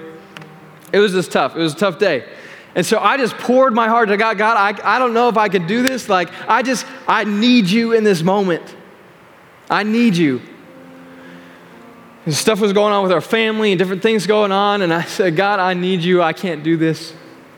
it 0.94 1.00
was 1.00 1.14
just 1.14 1.32
tough. 1.32 1.56
It 1.56 1.60
was 1.60 1.74
a 1.74 1.78
tough 1.78 1.98
day. 1.98 2.30
And 2.76 2.86
so 2.86 3.00
I 3.00 3.18
just 3.18 3.36
poured 3.38 3.74
my 3.74 3.88
heart 3.88 4.10
to 4.10 4.18
God. 4.18 4.38
God, 4.38 4.56
I, 4.56 4.96
I 4.98 5.00
don't 5.00 5.16
know 5.16 5.30
if 5.30 5.38
I 5.38 5.50
can 5.50 5.66
do 5.66 5.82
this. 5.82 6.10
Like, 6.10 6.30
I 6.48 6.62
just, 6.62 6.86
I 7.08 7.24
need 7.24 7.66
you 7.66 7.94
in 7.94 8.04
this 8.04 8.22
moment. 8.22 8.76
I 9.70 9.84
need 9.84 10.16
you. 10.16 10.42
And 12.26 12.34
stuff 12.34 12.60
was 12.60 12.74
going 12.74 12.92
on 12.92 13.04
with 13.04 13.12
our 13.12 13.22
family 13.22 13.72
and 13.72 13.80
different 13.80 14.02
things 14.02 14.26
going 14.26 14.52
on. 14.52 14.82
And 14.82 14.94
I 14.94 15.04
said, 15.04 15.36
God, 15.36 15.60
I 15.60 15.74
need 15.76 16.02
you. 16.02 16.24
I 16.24 16.34
can't 16.34 16.64
do 16.64 16.76
this. 16.76 17.14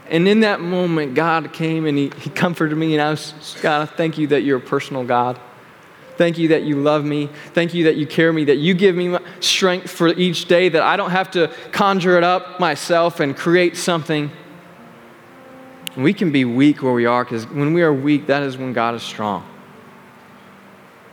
And 0.10 0.28
in 0.28 0.41
that 0.41 0.62
moment, 0.62 1.15
God 1.15 1.54
came 1.54 1.86
and 1.86 1.98
He, 1.98 2.12
he 2.20 2.30
comforted 2.30 2.78
me. 2.78 2.93
And 2.93 3.02
I 3.02 3.12
was, 3.12 3.58
God, 3.62 3.89
thank 3.91 4.17
you 4.17 4.28
that 4.28 4.41
you're 4.41 4.58
a 4.58 4.62
personal 4.62 5.06
God. 5.06 5.39
Thank 6.17 6.38
you 6.38 6.48
that 6.50 6.63
you 6.63 6.78
love 6.82 7.06
me. 7.06 7.30
Thank 7.54 7.74
you 7.74 7.86
that 7.86 7.96
you 7.96 8.08
care 8.08 8.34
me, 8.34 8.46
that 8.46 8.58
you 8.58 8.74
give 8.74 8.96
me 8.96 9.17
strength 9.39 9.91
for 9.91 10.08
each 10.10 10.46
day, 10.48 10.67
that 10.67 10.82
I 10.82 10.98
don't 10.98 11.12
have 11.12 11.30
to 11.32 11.54
conjure 11.72 12.17
it 12.17 12.24
up 12.24 12.60
myself 12.60 13.20
and 13.20 13.38
create 13.38 13.78
something. 13.78 14.32
we 15.96 16.13
can 16.13 16.32
be 16.32 16.43
weak 16.43 16.82
where 16.82 16.93
we 16.93 17.06
are 17.06 17.24
because 17.24 17.46
when 17.48 17.74
we 17.74 17.84
are 17.84 17.93
weak, 17.93 18.28
that 18.28 18.41
is 18.43 18.58
when 18.58 18.74
God 18.74 18.96
is 18.96 19.04
strong. 19.04 19.46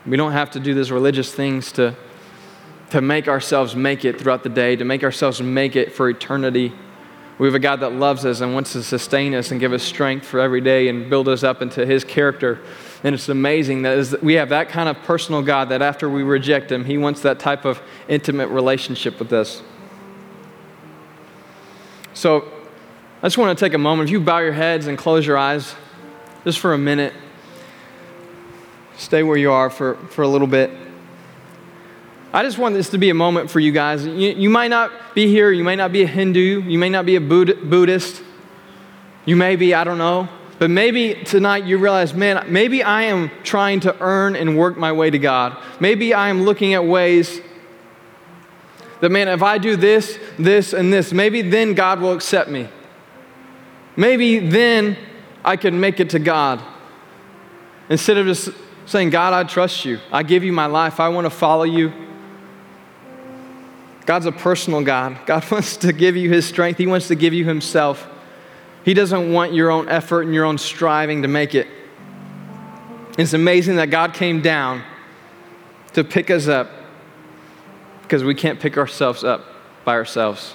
We 0.06 0.16
don't 0.16 0.32
have 0.32 0.50
to 0.52 0.60
do 0.60 0.74
these 0.74 0.92
religious 0.92 1.32
things 1.32 1.72
to, 1.72 1.96
to 2.90 3.00
make 3.00 3.26
ourselves 3.26 3.74
make 3.74 4.04
it 4.04 4.20
throughout 4.20 4.42
the 4.42 4.50
day, 4.50 4.76
to 4.76 4.84
make 4.84 5.02
ourselves 5.02 5.40
make 5.40 5.76
it 5.76 5.92
for 5.92 6.10
eternity. 6.10 6.72
We 7.38 7.48
have 7.48 7.54
a 7.54 7.58
God 7.58 7.80
that 7.80 7.92
loves 7.92 8.24
us 8.24 8.40
and 8.40 8.54
wants 8.54 8.72
to 8.74 8.82
sustain 8.82 9.34
us 9.34 9.50
and 9.50 9.58
give 9.58 9.72
us 9.72 9.82
strength 9.82 10.26
for 10.26 10.40
every 10.40 10.60
day 10.60 10.88
and 10.88 11.08
build 11.08 11.28
us 11.28 11.42
up 11.42 11.62
into 11.62 11.86
His 11.86 12.04
character. 12.04 12.60
And 13.02 13.14
it's 13.14 13.28
amazing 13.28 13.82
that 13.82 14.22
we 14.22 14.34
have 14.34 14.50
that 14.50 14.68
kind 14.68 14.88
of 14.88 14.96
personal 15.02 15.42
God 15.42 15.70
that 15.70 15.82
after 15.82 16.08
we 16.08 16.22
reject 16.22 16.70
Him, 16.70 16.84
He 16.84 16.98
wants 16.98 17.22
that 17.22 17.40
type 17.40 17.64
of 17.64 17.80
intimate 18.06 18.48
relationship 18.48 19.18
with 19.18 19.32
us. 19.32 19.62
So 22.12 22.52
I 23.22 23.26
just 23.26 23.38
want 23.38 23.58
to 23.58 23.64
take 23.64 23.72
a 23.72 23.78
moment. 23.78 24.10
If 24.10 24.12
you 24.12 24.20
bow 24.20 24.38
your 24.38 24.52
heads 24.52 24.86
and 24.86 24.98
close 24.98 25.26
your 25.26 25.38
eyes 25.38 25.74
just 26.44 26.58
for 26.58 26.74
a 26.74 26.78
minute. 26.78 27.14
Stay 28.96 29.22
where 29.22 29.36
you 29.36 29.50
are 29.50 29.70
for, 29.70 29.94
for 30.10 30.22
a 30.22 30.28
little 30.28 30.46
bit. 30.46 30.70
I 32.32 32.42
just 32.42 32.58
want 32.58 32.74
this 32.74 32.90
to 32.90 32.98
be 32.98 33.10
a 33.10 33.14
moment 33.14 33.50
for 33.50 33.60
you 33.60 33.70
guys. 33.70 34.04
You, 34.04 34.12
you 34.12 34.50
might 34.50 34.68
not 34.68 34.90
be 35.14 35.28
here, 35.28 35.52
you 35.52 35.62
may 35.62 35.76
not 35.76 35.92
be 35.92 36.02
a 36.02 36.06
Hindu, 36.06 36.62
you 36.62 36.78
may 36.78 36.88
not 36.88 37.06
be 37.06 37.14
a 37.16 37.20
Buddhist, 37.20 38.22
you 39.24 39.36
may 39.36 39.54
be, 39.56 39.72
I 39.72 39.84
don't 39.84 39.98
know. 39.98 40.28
But 40.58 40.70
maybe 40.70 41.14
tonight 41.14 41.64
you 41.64 41.78
realize, 41.78 42.14
man, 42.14 42.44
maybe 42.52 42.82
I 42.82 43.02
am 43.02 43.30
trying 43.42 43.80
to 43.80 43.96
earn 44.00 44.36
and 44.36 44.56
work 44.56 44.76
my 44.76 44.92
way 44.92 45.10
to 45.10 45.18
God. 45.18 45.56
Maybe 45.80 46.14
I 46.14 46.28
am 46.28 46.42
looking 46.42 46.74
at 46.74 46.84
ways 46.84 47.40
that, 49.00 49.10
man, 49.10 49.28
if 49.28 49.42
I 49.42 49.58
do 49.58 49.76
this, 49.76 50.18
this, 50.38 50.72
and 50.72 50.92
this, 50.92 51.12
maybe 51.12 51.42
then 51.42 51.74
God 51.74 52.00
will 52.00 52.12
accept 52.12 52.50
me. 52.50 52.68
Maybe 53.96 54.38
then 54.38 54.96
I 55.44 55.56
can 55.56 55.78
make 55.78 56.00
it 56.00 56.10
to 56.10 56.18
God. 56.18 56.60
Instead 57.88 58.16
of 58.16 58.26
just 58.26 58.50
saying, 58.86 59.10
God, 59.10 59.32
I 59.32 59.44
trust 59.44 59.84
you. 59.84 59.98
I 60.12 60.22
give 60.22 60.44
you 60.44 60.52
my 60.52 60.66
life. 60.66 61.00
I 61.00 61.08
want 61.08 61.24
to 61.26 61.30
follow 61.30 61.64
you. 61.64 61.92
God's 64.06 64.26
a 64.26 64.32
personal 64.32 64.82
God. 64.82 65.18
God 65.26 65.50
wants 65.50 65.76
to 65.78 65.92
give 65.92 66.16
you 66.16 66.30
his 66.30 66.46
strength, 66.46 66.78
He 66.78 66.86
wants 66.86 67.08
to 67.08 67.14
give 67.14 67.32
you 67.32 67.44
Himself. 67.44 68.06
He 68.84 68.92
doesn't 68.92 69.32
want 69.32 69.54
your 69.54 69.70
own 69.70 69.88
effort 69.88 70.22
and 70.22 70.34
your 70.34 70.44
own 70.44 70.58
striving 70.58 71.22
to 71.22 71.28
make 71.28 71.54
it. 71.54 71.66
It's 73.16 73.32
amazing 73.32 73.76
that 73.76 73.88
God 73.88 74.12
came 74.12 74.42
down 74.42 74.82
to 75.94 76.04
pick 76.04 76.30
us 76.30 76.48
up 76.48 76.70
because 78.02 78.22
we 78.24 78.34
can't 78.34 78.60
pick 78.60 78.76
ourselves 78.76 79.24
up 79.24 79.46
by 79.84 79.94
ourselves. 79.94 80.54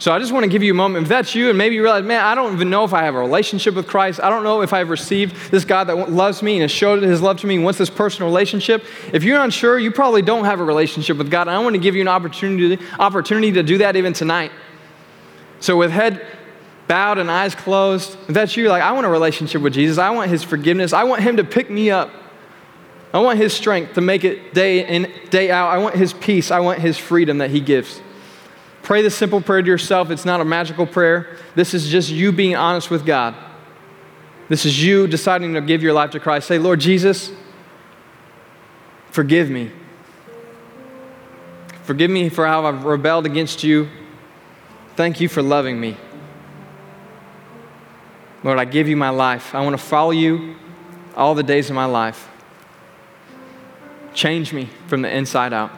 So 0.00 0.12
I 0.12 0.20
just 0.20 0.32
want 0.32 0.44
to 0.44 0.48
give 0.48 0.62
you 0.62 0.70
a 0.70 0.76
moment. 0.76 1.02
If 1.02 1.08
that's 1.08 1.34
you, 1.34 1.48
and 1.48 1.58
maybe 1.58 1.74
you 1.74 1.82
realize, 1.82 2.04
man, 2.04 2.22
I 2.22 2.36
don't 2.36 2.52
even 2.52 2.70
know 2.70 2.84
if 2.84 2.94
I 2.94 3.02
have 3.02 3.16
a 3.16 3.18
relationship 3.18 3.74
with 3.74 3.88
Christ. 3.88 4.20
I 4.20 4.30
don't 4.30 4.44
know 4.44 4.62
if 4.62 4.72
I've 4.72 4.90
received 4.90 5.50
this 5.50 5.64
God 5.64 5.88
that 5.88 6.12
loves 6.12 6.40
me 6.40 6.54
and 6.54 6.62
has 6.62 6.70
showed 6.70 7.02
his 7.02 7.20
love 7.20 7.40
to 7.40 7.48
me 7.48 7.56
and 7.56 7.64
wants 7.64 7.80
this 7.80 7.90
personal 7.90 8.28
relationship. 8.28 8.84
If 9.12 9.24
you're 9.24 9.40
unsure, 9.40 9.76
you 9.76 9.90
probably 9.90 10.22
don't 10.22 10.44
have 10.44 10.60
a 10.60 10.64
relationship 10.64 11.16
with 11.16 11.32
God. 11.32 11.48
And 11.48 11.50
I 11.50 11.58
want 11.58 11.74
to 11.74 11.80
give 11.80 11.96
you 11.96 12.00
an 12.00 12.08
opportunity, 12.08 12.80
opportunity 13.00 13.50
to 13.52 13.64
do 13.64 13.78
that 13.78 13.96
even 13.96 14.12
tonight. 14.12 14.52
So 15.58 15.76
with 15.76 15.90
head 15.90 16.24
bowed 16.86 17.18
and 17.18 17.28
eyes 17.28 17.56
closed, 17.56 18.16
if 18.28 18.34
that's 18.34 18.56
you, 18.56 18.68
like, 18.68 18.82
I 18.82 18.92
want 18.92 19.04
a 19.04 19.10
relationship 19.10 19.62
with 19.62 19.74
Jesus. 19.74 19.98
I 19.98 20.10
want 20.10 20.30
his 20.30 20.44
forgiveness. 20.44 20.92
I 20.92 21.02
want 21.04 21.22
him 21.22 21.38
to 21.38 21.44
pick 21.44 21.70
me 21.70 21.90
up. 21.90 22.12
I 23.12 23.18
want 23.18 23.38
his 23.38 23.52
strength 23.52 23.94
to 23.94 24.00
make 24.00 24.22
it 24.22 24.54
day 24.54 24.86
in, 24.86 25.10
day 25.30 25.50
out. 25.50 25.70
I 25.70 25.78
want 25.78 25.96
his 25.96 26.12
peace. 26.12 26.52
I 26.52 26.60
want 26.60 26.78
his 26.78 26.96
freedom 26.96 27.38
that 27.38 27.50
he 27.50 27.58
gives. 27.58 28.00
Pray 28.82 29.02
this 29.02 29.14
simple 29.14 29.40
prayer 29.40 29.62
to 29.62 29.68
yourself. 29.68 30.10
It's 30.10 30.24
not 30.24 30.40
a 30.40 30.44
magical 30.44 30.86
prayer. 30.86 31.36
This 31.54 31.74
is 31.74 31.88
just 31.88 32.10
you 32.10 32.32
being 32.32 32.56
honest 32.56 32.90
with 32.90 33.04
God. 33.04 33.34
This 34.48 34.64
is 34.64 34.82
you 34.82 35.06
deciding 35.06 35.54
to 35.54 35.60
give 35.60 35.82
your 35.82 35.92
life 35.92 36.10
to 36.12 36.20
Christ. 36.20 36.48
Say, 36.48 36.58
Lord 36.58 36.80
Jesus, 36.80 37.30
forgive 39.10 39.50
me. 39.50 39.70
Forgive 41.82 42.10
me 42.10 42.28
for 42.28 42.46
how 42.46 42.66
I've 42.66 42.84
rebelled 42.84 43.26
against 43.26 43.62
you. 43.62 43.88
Thank 44.96 45.20
you 45.20 45.28
for 45.28 45.42
loving 45.42 45.78
me. 45.78 45.96
Lord, 48.42 48.58
I 48.58 48.64
give 48.64 48.88
you 48.88 48.96
my 48.96 49.10
life. 49.10 49.54
I 49.54 49.62
want 49.62 49.78
to 49.78 49.82
follow 49.82 50.12
you 50.12 50.56
all 51.16 51.34
the 51.34 51.42
days 51.42 51.70
of 51.70 51.76
my 51.76 51.86
life. 51.86 52.28
change 54.14 54.52
me 54.52 54.68
from 54.86 55.02
the 55.02 55.14
inside 55.14 55.52
out. 55.52 55.70